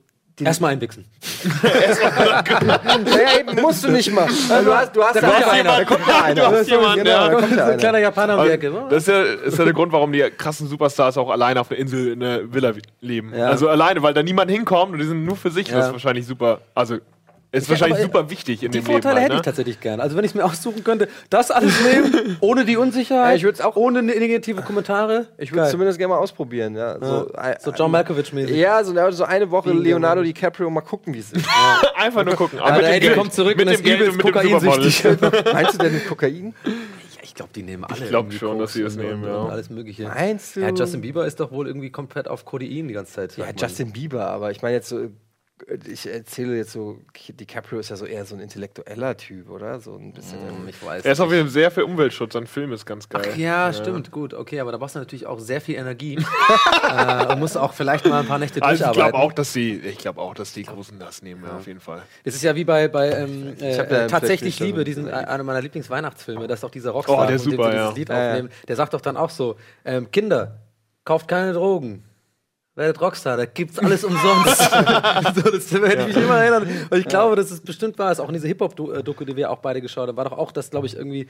[0.45, 1.07] Erstmal einwichsen.
[1.63, 4.25] naja, eben, musst du nicht mal.
[4.25, 5.77] Also, du hast, du hast Da kommt ja einer.
[5.79, 6.35] Da kommt ja einer.
[6.35, 7.29] Du hast jemanden, genau, ja.
[7.29, 7.77] da kommt ja so ein einer.
[7.79, 8.73] kleiner Japaner um die Ecke.
[8.91, 11.81] Das ist ja, ist ja der Grund, warum die krassen Superstars auch alleine auf einer
[11.81, 13.33] Insel in einer Villa leben.
[13.35, 13.47] Ja.
[13.47, 15.69] Also alleine, weil da niemand hinkommt und die sind nur für sich.
[15.69, 15.87] Das Ja.
[15.87, 16.61] ist wahrscheinlich super.
[16.75, 16.99] Also
[17.53, 19.23] ist Ja, wahrscheinlich aber, super wichtig in Die dem Vorteile Leben.
[19.23, 19.43] hätte ich halt, ne?
[19.45, 20.01] tatsächlich gern.
[20.01, 23.63] Also wenn ich es mir aussuchen könnte, das alles nehmen, ohne die Unsicherheit, Ja, ich
[23.65, 25.29] auch- ohne ne- negative Kommentare.
[25.39, 26.99] Ich würde es zumindest gerne mal ausprobieren, ja.
[27.01, 28.55] So, ein- So John Malkovich-mäßig.
[28.57, 31.47] Ja, so, so eine Woche Leonardo dem- DiCaprio, mal gucken, wie es ist.
[31.97, 32.59] Einfach nur gucken.
[32.59, 35.05] Aber mit der kommt zurück mit und dem ist übelst und mit dem kokainsüchtig.
[35.53, 36.55] Meinst du denn mit Kokain?
[36.65, 36.73] Ja,
[37.23, 37.99] ich glaube, die nehmen alle.
[38.03, 39.47] Ich glaub irgendwie schon, dass sie das und- nehmen, und ja.
[39.47, 40.05] Alles Mögliche.
[40.05, 40.61] Meinst du?
[40.61, 43.37] Ja, Justin Bieber ist doch wohl irgendwie komplett auf Codein die ganze Zeit.
[43.37, 43.47] Ja.
[43.57, 45.09] Justin Bieber, aber ich meine jetzt so,
[45.89, 46.99] ich erzähle jetzt so,
[47.29, 49.81] DiCaprio ist ja so eher so ein intellektueller Typ, oder?
[49.81, 50.39] So ein bisschen.
[50.39, 51.05] Hm, Ich weiß.
[51.05, 52.35] Er ist auf jeden Fall sehr für Umweltschutz.
[52.35, 53.23] Sein Film ist ganz geil.
[53.33, 56.17] Ach ja, stimmt, gut, okay, aber da brauchst du natürlich auch sehr viel Energie
[56.91, 59.13] äh, und musst auch vielleicht mal ein paar Nächte Also ich durcharbeiten.
[59.13, 61.81] glaube auch, dass sie, ich glaube auch, dass die Großen das nehmen, ja, auf jeden
[61.81, 62.03] Fall.
[62.25, 65.43] Es ist ja wie bei, bei ähm, äh, ja äh, tatsächlich Liebe, diesen, äh, einer
[65.43, 67.83] meiner Lieblingsweihnachtsfilme, das ist doch dieser Rockstar, Oh, der und ist den super, sie ja.
[67.85, 68.31] dieses Lied Ja, ja.
[68.31, 68.51] aufnehmen.
[68.69, 70.59] Der sagt doch dann auch so, ähm, Kinder,
[71.05, 72.05] kauft keine Drogen.
[72.77, 74.59] Werdet Rockstar, da gibt's alles umsonst.
[75.35, 76.69] so, das werde ich mich immer erinnern.
[76.91, 79.61] Und ich glaube, dass es bestimmt war, ist auch in dieser Hip-Hop-Doku, die wir auch
[79.61, 81.27] beide geschaut haben, war doch auch das, glaube ich, irgendwie,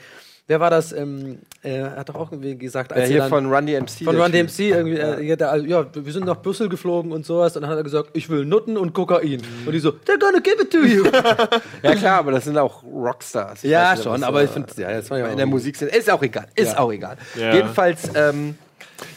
[0.49, 3.47] wer war das, ähm, äh, hat doch auch irgendwie gesagt, als Ja, hier dann, von
[3.55, 4.03] Run DMC.
[4.05, 4.33] von Run.
[4.33, 7.71] DMC irgendwie, äh, ja, der, ja, wir sind nach Brüssel geflogen und sowas und dann
[7.71, 9.41] hat er gesagt, ich will Nutten und Kokain.
[9.67, 11.05] Und die so, they're gonna give it to you.
[11.83, 13.63] Ja, klar, aber das sind auch Rockstars.
[13.63, 15.77] Ich Ja, weiß schon, aber äh, ich finde, ja, das war ja in der Musik
[15.77, 15.95] sind.
[15.95, 16.47] Ist auch egal.
[16.57, 16.79] Ist Ja.
[16.81, 17.17] auch egal.
[17.39, 17.55] Ja.
[17.55, 18.59] Jedenfalls, ähm,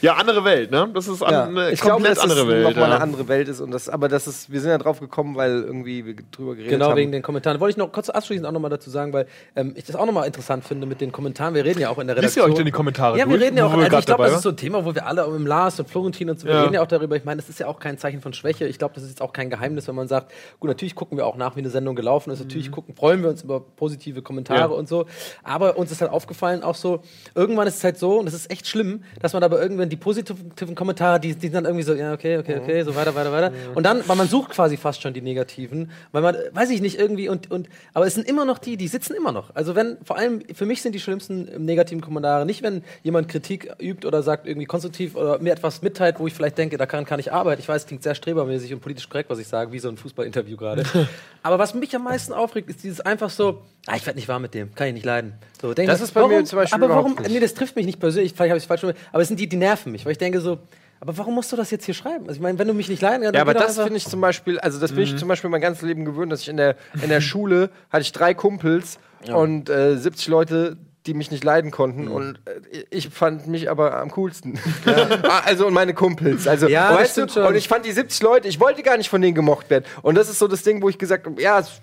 [0.02, 0.88] Ja, glaube, Welt, ne?
[0.94, 2.62] Das ist an, ja, eine ich glaube, komplett dass andere es Welt.
[2.64, 2.94] nochmal ja.
[2.96, 3.60] eine andere Welt ist.
[3.60, 6.70] Und das, aber das ist, wir sind ja drauf gekommen, weil irgendwie wir drüber geredet
[6.72, 6.96] Genau, haben.
[6.96, 7.60] wegen den Kommentaren.
[7.60, 9.26] Wollte ich noch kurz abschließend auch nochmal dazu sagen, weil
[9.56, 11.54] ähm, ich das auch nochmal interessant finde mit den Kommentaren.
[11.54, 12.46] Wir reden ja auch in der Liest Redaktion.
[12.46, 14.26] ihr euch denn die Kommentare Ja, wir durch, reden ja auch, also ich glaube, dabei
[14.28, 16.54] das ist so ein Thema, wo wir alle im Lars und Florentin und so, wir
[16.54, 16.62] Ja.
[16.62, 17.16] reden ja auch darüber.
[17.16, 18.66] Ich meine, das ist ja auch kein Zeichen von Schwäche.
[18.66, 21.26] Ich glaube, das ist jetzt auch kein Geheimnis, wenn man sagt, gut, natürlich gucken wir
[21.26, 22.40] auch nach, wie eine Sendung gelaufen ist.
[22.40, 24.66] Natürlich gucken, freuen wir uns über positive Kommentare Ja.
[24.66, 25.06] und so.
[25.42, 27.02] Aber uns ist halt aufgefallen auch so,
[27.34, 29.88] irgendwann ist es halt so, und das ist echt schlimm, dass man aber irgendwie irgendwann
[29.88, 33.14] die positiven Kommentare, die, die sind dann irgendwie so, ja, okay, okay, okay, so weiter,
[33.14, 33.52] weiter, weiter.
[33.74, 36.98] Und dann, weil man sucht quasi fast schon die negativen, weil man, weiß ich nicht,
[36.98, 39.54] irgendwie und, und, aber es sind immer noch die, die sitzen immer noch.
[39.54, 43.72] Also wenn, vor allem, für mich sind die schlimmsten negativen Kommentare nicht, wenn jemand Kritik
[43.80, 47.20] übt oder sagt irgendwie konstruktiv oder mir etwas mitteilt, wo ich vielleicht denke, daran kann
[47.20, 47.60] ich arbeiten.
[47.60, 49.96] Ich weiß, es klingt sehr strebermäßig und politisch korrekt, was ich sage, wie so ein
[49.96, 50.84] Fußballinterview gerade.
[51.42, 54.42] aber was mich am meisten aufregt, ist dieses einfach so, ah, ich werde nicht warm
[54.42, 55.34] mit dem, kann ich nicht leiden.
[55.60, 58.32] So, Das ist bei mir zum Beispiel Aber warum, nee, das trifft mich nicht persönlich,
[58.32, 60.18] vielleicht habe ich es falsch gemacht, aber es sind die, die nerven mich, weil ich
[60.18, 60.58] denke so,
[61.00, 62.24] aber warum musst du das jetzt hier schreiben?
[62.28, 64.20] Also ich meine, wenn du mich nicht leiden kannst, Ja, aber das finde ich zum
[64.20, 66.76] Beispiel, also das bin ich zum Beispiel mein ganzes Leben gewöhnt, dass ich in der,
[67.02, 68.98] in der Schule hatte ich drei Kumpels
[69.32, 73.98] und äh, 70 Leute, die mich nicht leiden konnten und äh, ich fand mich aber
[73.98, 74.58] am coolsten.
[75.22, 76.46] Ah, also und meine Kumpels.
[76.48, 77.44] Also Ja, weißt du, schon.
[77.44, 79.84] und ich fand die 70 Leute, ich wollte gar nicht von denen gemocht werden.
[80.02, 81.80] Und das ist so das Ding, wo ich gesagt habe, ja, ist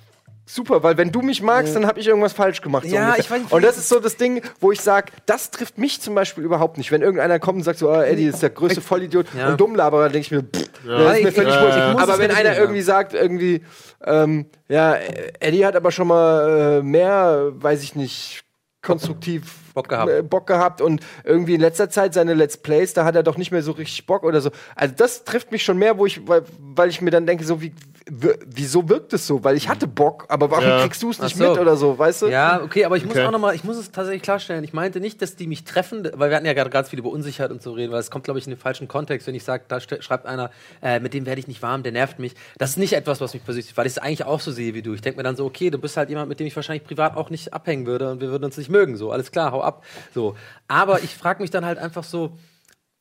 [0.50, 2.86] super, weil wenn du mich magst, dann habe ich irgendwas falsch gemacht.
[2.88, 3.20] so Ja, ungefähr.
[3.24, 6.02] ich weiß nicht, und das ist so das Ding, wo ich sage, das trifft mich
[6.02, 6.92] zum Beispiel überhaupt nicht.
[6.92, 9.50] Wenn irgendeiner kommt und sagt so, oh, Eddie ist der größte Vollidiot Ja.
[9.50, 12.32] und Dummlaber, dann denke ich mir, pff, das ist mir völlig ich muss Aber wenn
[12.32, 13.62] einer geben, irgendwie sagt, irgendwie,
[14.06, 14.96] ähm, ja,
[15.40, 18.44] Eddie hat aber schon mal äh, mehr, weiß ich nicht,
[18.82, 19.44] konstruktiv
[19.74, 20.10] Bock gehabt.
[20.10, 23.38] äh, Bock gehabt und irgendwie in letzter Zeit seine Let's Plays, da hat er doch
[23.38, 24.52] nicht mehr so richtig Bock oder so.
[24.76, 27.62] Also das trifft mich schon mehr, wo ich, weil, weil ich mir dann denke, so
[27.62, 27.74] wie,
[28.10, 29.44] wieso wirkt es so?
[29.44, 30.82] Weil ich hatte Bock, aber warum Ja.
[30.82, 31.50] kriegst du es nicht so.
[31.50, 32.28] mit oder so, weißt du?
[32.28, 33.26] Ja, okay, aber ich muss Okay.
[33.26, 34.64] auch nochmal, ich muss es tatsächlich klarstellen.
[34.64, 37.10] Ich meinte nicht, dass die mich treffen, weil wir hatten ja gerade ganz viel über
[37.10, 39.44] Unsicherheit und so reden, weil es kommt, glaube ich, in den falschen Kontext, wenn ich
[39.44, 40.52] sage, da schreibt einer,
[40.82, 42.34] äh, mit dem werde ich nicht warm, der nervt mich.
[42.58, 44.82] Das ist nicht etwas, was mich persönlich, weil ich es eigentlich auch so sehe wie
[44.82, 44.94] du.
[44.94, 47.16] Ich denke mir dann so, okay, du bist halt jemand, mit dem ich wahrscheinlich privat
[47.18, 48.96] auch nicht abhängen würde und wir würden uns nicht mögen.
[48.98, 49.84] So, alles klar, hau ab.
[50.14, 50.36] So.
[50.68, 52.32] Aber ich frage mich dann halt einfach so,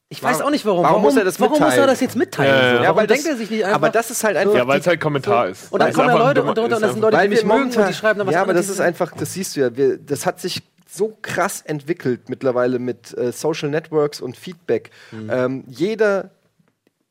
[0.08, 0.84] ich weiß auch nicht warum.
[0.84, 1.88] warum muss er das warum muss er mitteilen?
[1.88, 2.54] das jetzt mitteilen?
[2.54, 2.82] Ja, ja, so?
[2.84, 2.88] ja.
[2.94, 3.76] Warum denkt das- er sich nicht einfach?
[3.76, 5.72] aber das ist halt einfach Ja, weil es halt Kommentar ist.
[5.72, 7.88] und dann kommen ja Leute und, und, und das sind Leute, die mich mögen und
[7.88, 10.26] die schreiben dann was ja, aber das ist einfach, das siehst du ja, wir, das
[10.26, 14.90] hat sich so krass entwickelt mittlerweile mit äh, Social Networks und Feedback.
[15.10, 15.30] Mhm.
[15.30, 16.30] Ähm, jeder,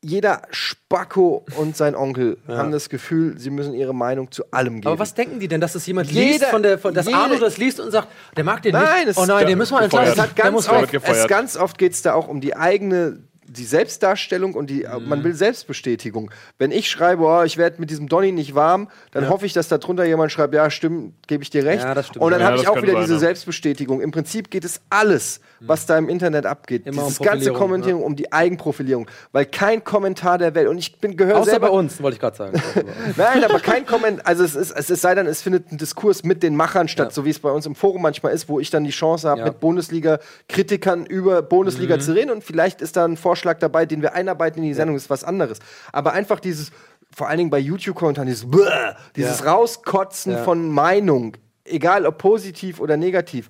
[0.08, 4.86] jeder Spacko und sein Onkel haben das Gefühl, sie müssen ihre Meinung zu allem geben.
[4.88, 7.18] Aber was denken die denn, dass das jemand Jeder- liest, von der, von, dass jeder-
[7.18, 9.18] Arno das liest und sagt, der mag den Nein, nicht?
[9.18, 10.12] oh nein, Ja, den müssen wir entlassen.
[10.12, 13.64] es hat ganz oft, es ganz oft geht es da auch um die eigene die
[13.64, 15.08] Selbstdarstellung und die, Mhm.
[15.08, 16.32] man will Selbstbestätigung.
[16.58, 19.68] Wenn ich schreibe, oh, ich werde mit diesem Donny nicht warm, dann hoffe ich, dass
[19.68, 21.84] da drunter jemand schreibt, ja, stimmt, gebe ich dir recht.
[21.84, 21.92] Ja.
[22.18, 23.18] Und dann Ja, habe ich auch wieder sein, diese ja.
[23.20, 24.00] Selbstbestätigung.
[24.00, 26.86] Im Prinzip geht es alles, was da im Internet abgeht.
[26.86, 29.08] Immer um Dieses ganze Profilierung, Kommentierung um die Eigenprofilierung.
[29.32, 32.20] Weil kein Kommentar der Welt, und ich bin gehöre Außer selber bei uns, wollte ich
[32.20, 32.62] gerade sagen.
[33.16, 34.26] Nein, aber kein Kommentar.
[34.26, 37.08] Also es ist, es ist sei denn, es findet ein Diskurs mit den Machern statt,
[37.08, 37.12] Ja.
[37.12, 39.40] so wie es bei uns im Forum manchmal ist, wo ich dann die Chance habe,
[39.40, 39.46] Ja.
[39.46, 44.14] mit Bundesliga-Kritikern über Bundesliga zu reden und vielleicht ist da ein Vorschlag dabei, den wir
[44.14, 45.58] einarbeiten in die Sendung, ist was anderes.
[45.92, 46.70] Aber einfach dieses,
[47.14, 48.46] vor allen Dingen bei YouTube-Kommentaren, dieses,
[49.16, 50.42] dieses Rauskotzen Ja.
[50.44, 53.48] von Meinung, egal ob positiv oder negativ,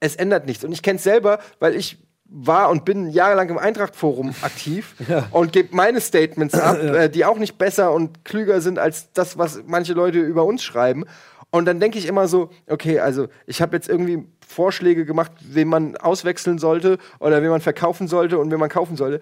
[0.00, 0.64] es ändert nichts.
[0.64, 1.98] Und ich kenne es selber, weil ich
[2.30, 4.94] war und bin jahrelang im Eintracht-Forum aktiv
[5.30, 9.36] und gebe meine Statements ab, äh, die auch nicht besser und klüger sind als das,
[9.36, 11.04] was manche Leute über uns schreiben.
[11.50, 15.66] Und dann denke ich immer so, okay, also ich habe jetzt irgendwie Vorschläge gemacht, wen
[15.66, 19.20] man auswechseln sollte oder wen man verkaufen sollte und wen man kaufen sollte.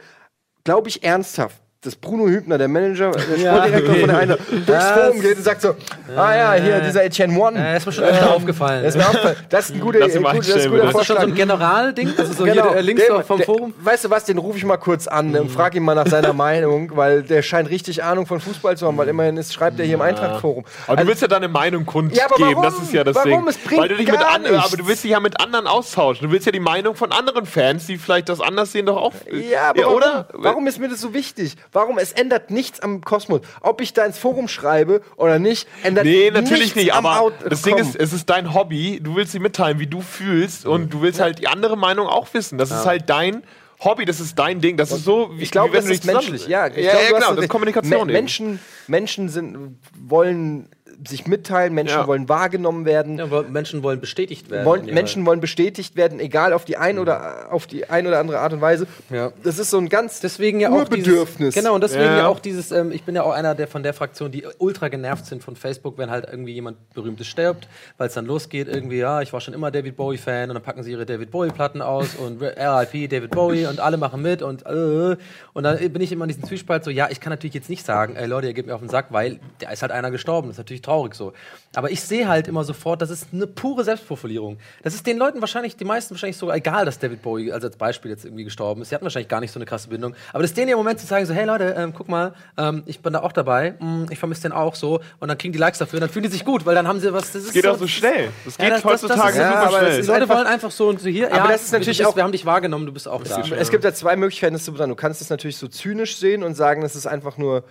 [0.65, 4.01] Glaube ich ernsthaft, dass Bruno Hübner, der Manager, der Ja, Sportdirektor okay.
[4.01, 5.69] von der Eintracht, durchs Forum geht und sagt so,
[6.17, 7.57] ah ja, hier, dieser Etienne One.
[7.57, 8.83] Ja, ist mir schon öfter aufgefallen.
[8.83, 9.37] Das ist mir aufgefallen.
[9.49, 10.49] Das ist ein guter, gut, das ist ein guter bitte.
[10.49, 11.21] Ist das schon Vorschlag.
[11.21, 12.15] so ein General-Ding?
[12.19, 13.75] Also so Genau, hier, äh, links der- vom der- Forum?
[13.81, 16.33] Weißt du was, den rufe ich mal kurz an und frage ihn mal nach seiner
[16.33, 19.87] Meinung, weil der scheint richtig Ahnung von Fußball zu haben, weil immerhin ist, schreibt er
[19.87, 20.65] hier im Eintracht-Forum.
[20.89, 22.63] Aber du willst ja deine Meinung kundgeben, Ja, aber warum?
[22.65, 23.31] das ist ja das Warum?
[23.31, 23.49] Ding.
[23.49, 24.73] Es bringt Weil du dich gar mit anderen, nichts.
[24.73, 26.27] aber du willst dich ja mit anderen austauschen.
[26.27, 29.13] Du willst ja die Meinung von anderen Fans, die vielleicht das anders sehen, doch auch.
[29.31, 30.29] Ja, aber warum, oder?
[30.33, 31.55] warum ist mir das so wichtig?
[31.73, 31.99] Warum?
[31.99, 33.41] Es ändert nichts am Kosmos.
[33.61, 37.21] Ob ich da ins Forum schreibe oder nicht, ändert Nee, natürlich nichts nicht, am aber
[37.21, 40.67] Out das Ding ist, es ist dein Hobby, du willst sie mitteilen, wie du fühlst
[40.67, 42.59] und du willst halt die andere Meinung auch wissen.
[42.59, 43.43] Das ist halt dein
[43.81, 46.49] Hobby, das ist dein Ding, das ist so, wie Ich glaube, das du ist menschlich.
[46.49, 48.13] Ja, ich ja, glaube, ja genau, das ist Kommunikation Me.
[48.13, 48.59] Menschen,
[48.89, 50.69] Menschen sind, wollen
[51.07, 52.07] sich mitteilen, Menschen Ja.
[52.07, 53.19] wollen wahrgenommen werden.
[53.19, 54.65] Ja, Menschen wollen bestätigt werden.
[54.67, 58.41] wollen, Menschen wollen bestätigt werden, egal auf die ein oder auf die ein oder andere
[58.41, 58.87] Art und Weise.
[59.11, 59.33] Ja.
[59.45, 61.37] Das ist so ein ganz Deswegen ja auch Urbedürfnis.
[61.37, 62.17] Dieses, genau, und deswegen Ja.
[62.19, 62.27] ja.
[62.29, 65.27] auch dieses, ähm, ich bin ja auch einer der von der Fraktion, die ultra genervt
[65.27, 69.21] sind von Facebook, wenn halt irgendwie jemand Berühmtes stirbt, weil es dann losgeht, irgendwie, ja,
[69.23, 72.43] ich war schon immer David Bowie-Fan und dann packen sie ihre David Bowie-Platten aus und
[72.43, 75.17] RIP David Bowie und alle machen mit und äh,
[75.53, 77.85] und dann bin ich immer in diesem Zwiespalt so, ja, ich kann natürlich jetzt nicht
[77.87, 80.49] sagen, ey Leute, ihr gebt mir auf den Sack, weil da ist halt einer gestorben.
[80.49, 81.33] Das ist natürlich traurig so.
[81.75, 84.59] Aber ich sehe halt immer sofort, das ist eine pure Selbstprofilierung.
[84.83, 87.77] Das ist den Leuten wahrscheinlich, die meisten wahrscheinlich sogar egal, dass David Bowie also als
[87.77, 88.89] Beispiel jetzt irgendwie gestorben ist.
[88.89, 90.15] Sie hatten wahrscheinlich gar nicht so eine krasse Bindung.
[90.33, 92.83] Aber das ist denen im Moment zu sagen, so, hey Leute, ähm, guck mal, ähm,
[92.87, 95.01] ich bin da auch dabei, mm, ich vermisse den auch so.
[95.21, 97.13] Und dann kriegen die Likes dafür, dann fühlen die sich gut, weil dann haben sie
[97.13, 97.33] was.
[97.33, 98.31] Das ist Geht so, auch so schnell.
[98.47, 100.01] Das geht das- das- das heutzutage ist- Ja, super aber das schnell.
[100.03, 101.33] Die Leute wollen einfach so und so hier.
[101.35, 103.43] Aber das ist natürlich auch- Wir haben dich wahrgenommen, du bist auch da.
[103.59, 104.89] Es gibt ja zwei Möglichkeiten, das zu betrachten.
[104.91, 107.63] Du kannst es natürlich so zynisch sehen und sagen, das ist einfach nur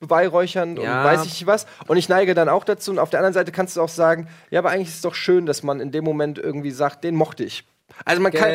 [0.00, 0.98] selbstbeweihräuchernd Ja.
[1.00, 1.66] und weiß ich nicht was.
[1.86, 2.90] Und ich neige dann auch dazu.
[2.90, 5.14] Und auf der anderen Seite kannst du auch sagen, ja, aber eigentlich ist es doch
[5.14, 7.64] schön, dass man in dem Moment irgendwie sagt, den mochte ich.
[8.04, 8.50] Also man kann.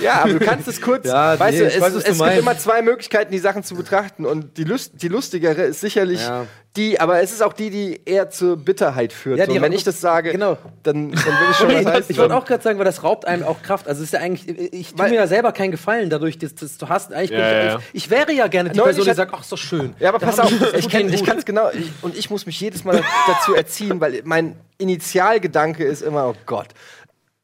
[0.00, 1.06] Ja, aber du kannst es kurz.
[1.08, 3.62] Ja, weißt nee, du, ich es, weiß, du es gibt immer zwei Möglichkeiten, die Sachen
[3.62, 4.24] zu betrachten.
[4.26, 6.46] Und die, Lust, die lustigere ist sicherlich Ja.
[6.76, 9.38] die, aber es ist auch die, die eher zur Bitterheit führt.
[9.38, 10.58] Ja, die und wenn ich das sage, genau.
[10.82, 12.06] dann, dann will ich schon ich was heißen.
[12.08, 13.86] ich wollte auch gerade sagen, weil das raubt einem auch Kraft.
[13.86, 16.54] Also es ist ja eigentlich, ich tue Weil- mir ja selber keinen Gefallen dadurch, dass,
[16.54, 17.12] dass du hast.
[17.12, 19.42] Eigentlich bin Ja, ich, ich, ich wäre ja gerne die Neulich Person, die sagt, ach,
[19.42, 19.94] ist doch schön.
[20.00, 21.28] Ja, aber Da pass auf, das ich kann ich gut.
[21.28, 26.02] kann's genau ich, und ich muss mich jedes Mal dazu erziehen, weil mein Initialgedanke ist
[26.02, 26.68] immer, oh Gott.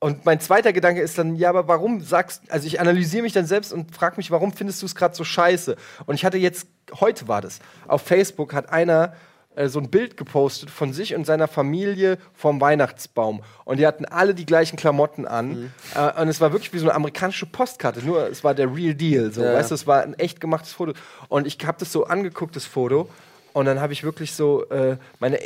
[0.03, 3.44] Und mein zweiter Gedanke ist dann, ja, aber warum sagst, also ich analysiere mich dann
[3.46, 5.76] selbst und frage mich, warum findest du es gerade so scheiße?
[6.07, 6.66] Und ich hatte jetzt,
[7.01, 9.12] heute war das, auf Facebook hat einer
[9.57, 13.42] äh, so ein Bild gepostet von sich und seiner Familie vom Weihnachtsbaum.
[13.66, 15.70] Und die hatten alle die gleichen Klamotten an.
[15.94, 18.94] Äh, und es war wirklich wie so eine amerikanische Postkarte, nur es war der Real
[18.94, 19.30] Deal.
[19.32, 19.53] So, Ja.
[19.53, 20.94] weißt du, es war ein echt gemachtes Foto.
[21.28, 23.11] Und ich habe das so angeguckt, das Foto.
[23.53, 25.36] Und dann habe ich wirklich so, äh, meine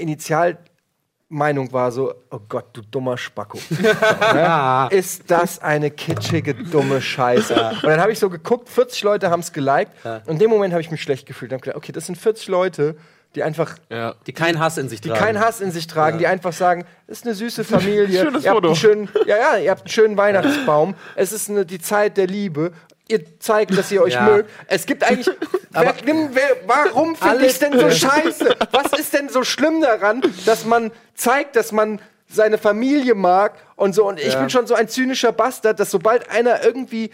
[1.30, 3.58] Initialmeinung war so, oh Gott, du dummer Spacko.
[3.80, 4.86] ja?
[4.90, 7.54] Ist das eine kitschige, dumme Scheiße.
[7.82, 9.90] Und dann habe ich so geguckt, 40 Leute haben es geliked.
[10.04, 11.52] Und in dem Moment habe ich mich schlecht gefühlt.
[11.52, 12.96] Habe gedacht, okay, das sind 40 Leute,
[13.34, 14.14] die einfach Ja.
[14.26, 15.20] Die keinen Hass in sich die tragen.
[15.24, 18.06] keinen Hass in sich tragen, die einfach sagen, es ist eine süße Familie.
[18.22, 18.68] Schönes ihr habt Foto.
[18.68, 20.94] einen schönen, ja, ja, ihr habt einen schönen Weihnachtsbaum.
[21.16, 22.72] Es ist eine, die Zeit der Liebe.
[23.08, 24.22] Ihr zeigt, dass ihr euch Ja.
[24.22, 24.50] mögt.
[24.66, 25.28] Es gibt eigentlich.
[25.72, 28.56] wer, wer, warum finde ich denn so scheiße?
[28.70, 33.94] Was ist denn so schlimm daran, dass man zeigt, dass man seine Familie mag und
[33.94, 34.06] so?
[34.08, 37.10] Und ich bin schon so ein zynischer Bastard, dass sobald einer irgendwie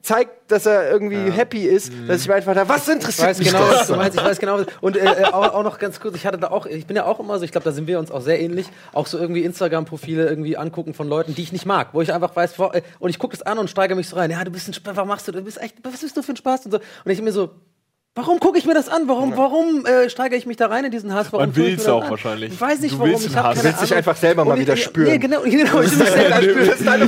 [0.00, 3.38] zeigt, dass er irgendwie happy ist, dass ich mir einfach da, was Ich interessiert weiß
[3.38, 3.80] mich genau, das?
[3.80, 4.16] was du meinst.
[4.18, 4.58] Ich weiß genau.
[4.60, 6.96] was- Und äh, äh, auch, auch noch ganz kurz, ich hatte da auch, ich bin
[6.96, 9.18] ja auch immer so, ich glaube, da sind wir uns auch sehr ähnlich, auch so
[9.18, 12.82] irgendwie Instagram-Profile irgendwie angucken von Leuten, die ich nicht mag, wo ich einfach weiß, äh,
[13.00, 14.30] und ich gucke das an und steigere mich so rein.
[14.30, 15.32] Ja, du bist ein Spaß, was machst du?
[15.32, 16.78] Du bist echt, was bist du für ein Spaß und so.
[17.04, 17.50] Und ich mir so,
[18.18, 19.02] Warum gucke ich mir das an?
[19.06, 21.28] Warum, warum äh, steigere ich mich da rein in diesen Hass?
[21.32, 22.10] Warum Man ich mir das auch an?
[22.10, 22.52] wahrscheinlich.
[22.52, 23.12] Ich weiß nicht, Du warum.
[23.12, 23.54] willst Ich habe Hass.
[23.58, 25.08] keine Du willst dich einfach selber mal wieder ich- spüren.
[25.12, 25.80] Nee, genau, genau.
[25.82, 26.68] Ich will mich selber spüren.
[26.68, 27.04] Das ist eine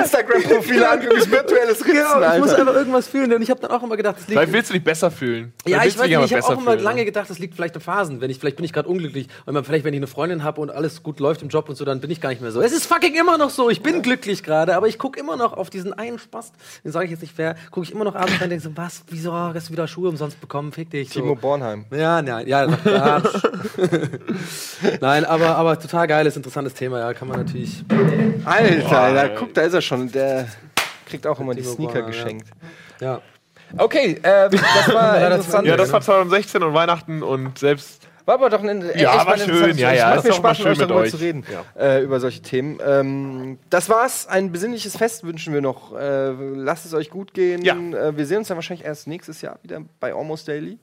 [0.00, 3.32] Instagram-Profile angeguckt, virtuelles Ritzen, Genau, ich muss einfach irgendwas fühlen.
[3.34, 5.52] Und ich habe dann auch immer gedacht, das liegt Vielleicht willst du dich besser fühlen.
[5.66, 7.04] Ja, ich weiß nicht, ich habe auch immer fühlen, lange ne?
[7.04, 8.20] gedacht, das liegt vielleicht in Phasen.
[8.20, 10.70] Wenn ich, vielleicht bin ich gerade unglücklich und vielleicht, wenn ich eine Freundin habe und
[10.70, 12.60] alles gut läuft im Job und so, dann bin ich gar nicht mehr so.
[12.62, 13.68] Es ist fucking immer noch so.
[13.70, 16.52] Ich bin glücklich gerade, aber ich gucke immer noch auf diesen einen Spaß,
[16.84, 18.76] den sage ich jetzt nicht wer, gucke ich immer noch abends rein und denke so,
[18.76, 20.72] was, wieso hast du wieder Schuhe umsonst bekommen?
[20.72, 21.08] Fick dich.
[21.10, 21.20] So.
[21.20, 21.84] Timo Bornheim.
[21.90, 23.22] Ja, nein, ja, ja.
[25.00, 27.84] nein, aber, aber total geiles, interessantes Thema, ja, kann man natürlich.
[28.44, 30.10] Alter, da, guck, da ist er schon.
[30.10, 30.48] Der
[31.06, 32.22] kriegt auch immer die Timo Sneaker Bornheim, ja.
[32.22, 32.48] geschenkt.
[33.00, 33.20] Ja.
[33.76, 35.66] Okay, ähm, das war interessant.
[35.70, 38.08] Ja, das war 2016 und Weihnachten und selbst.
[38.26, 40.32] War aber doch ein äh, Ja, echt war mal ein schön, ja, ja, Macht mir
[40.32, 41.10] Spaß, mit euch schön mit darüber euch.
[41.10, 41.44] zu reden,
[41.78, 42.78] äh, über solche Themen.
[42.86, 44.26] Ähm, das war's.
[44.26, 45.96] Ein besinnliches Fest wünschen wir noch.
[45.96, 47.62] Äh, lasst es euch gut gehen.
[47.62, 47.74] Ja.
[47.74, 50.78] Äh, wir sehen uns dann wahrscheinlich erst nächstes Jahr wieder bei Almost Daily.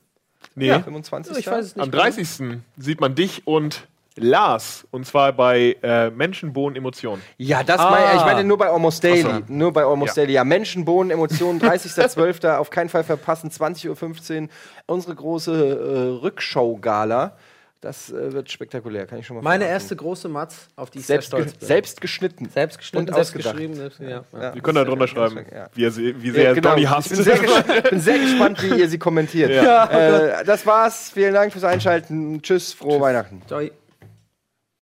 [0.56, 1.38] Nee, Ja, 25.
[1.38, 1.84] Ich weiß es nicht.
[1.84, 2.60] am 30.
[2.78, 3.88] sieht man dich und
[4.18, 4.86] Lars.
[4.92, 7.22] Und zwar bei äh, Menschen, Bohnen, Emotionen.
[7.38, 7.92] Ja, das Ah.
[7.92, 9.22] meine ich meine nur bei Almost Daily.
[9.22, 9.42] So.
[9.48, 10.24] Nur bei Almost Ja.
[10.24, 10.34] Daily.
[10.34, 12.58] Ja, Menschen, Bohnen, Emotionen, 30.12.
[12.58, 14.50] auf keinen Fall verpassen, 20.15 Uhr.
[14.88, 17.38] Unsere große äh, Rückschau-Gala.
[17.80, 19.82] Das äh, wird spektakulär, kann ich schon mal Meine verraten.
[19.84, 21.68] erste große Matz, auf die ich selbst, sehr stolz bin.
[21.68, 22.50] selbst geschnitten.
[22.50, 23.54] selbst geschnitten, und selbst ausgedacht.
[23.54, 23.76] geschrieben.
[23.76, 24.24] Selbst, ja.
[24.34, 24.56] Ja.
[24.56, 25.68] Wir können da drunter schreiben, Ja.
[25.76, 26.70] wie, sie- wie sehr Ja, genau.
[26.72, 27.10] Donny Ich hasst.
[27.10, 27.38] bin sehr,
[27.92, 29.52] bin sehr gespannt, wie ihr sie kommentiert.
[29.52, 29.86] Ja.
[30.40, 31.12] Äh, das war's.
[31.14, 32.42] Vielen Dank fürs Einschalten.
[32.42, 33.44] Tschüss, frohe Weihnachten.
[33.48, 33.62] Ciao.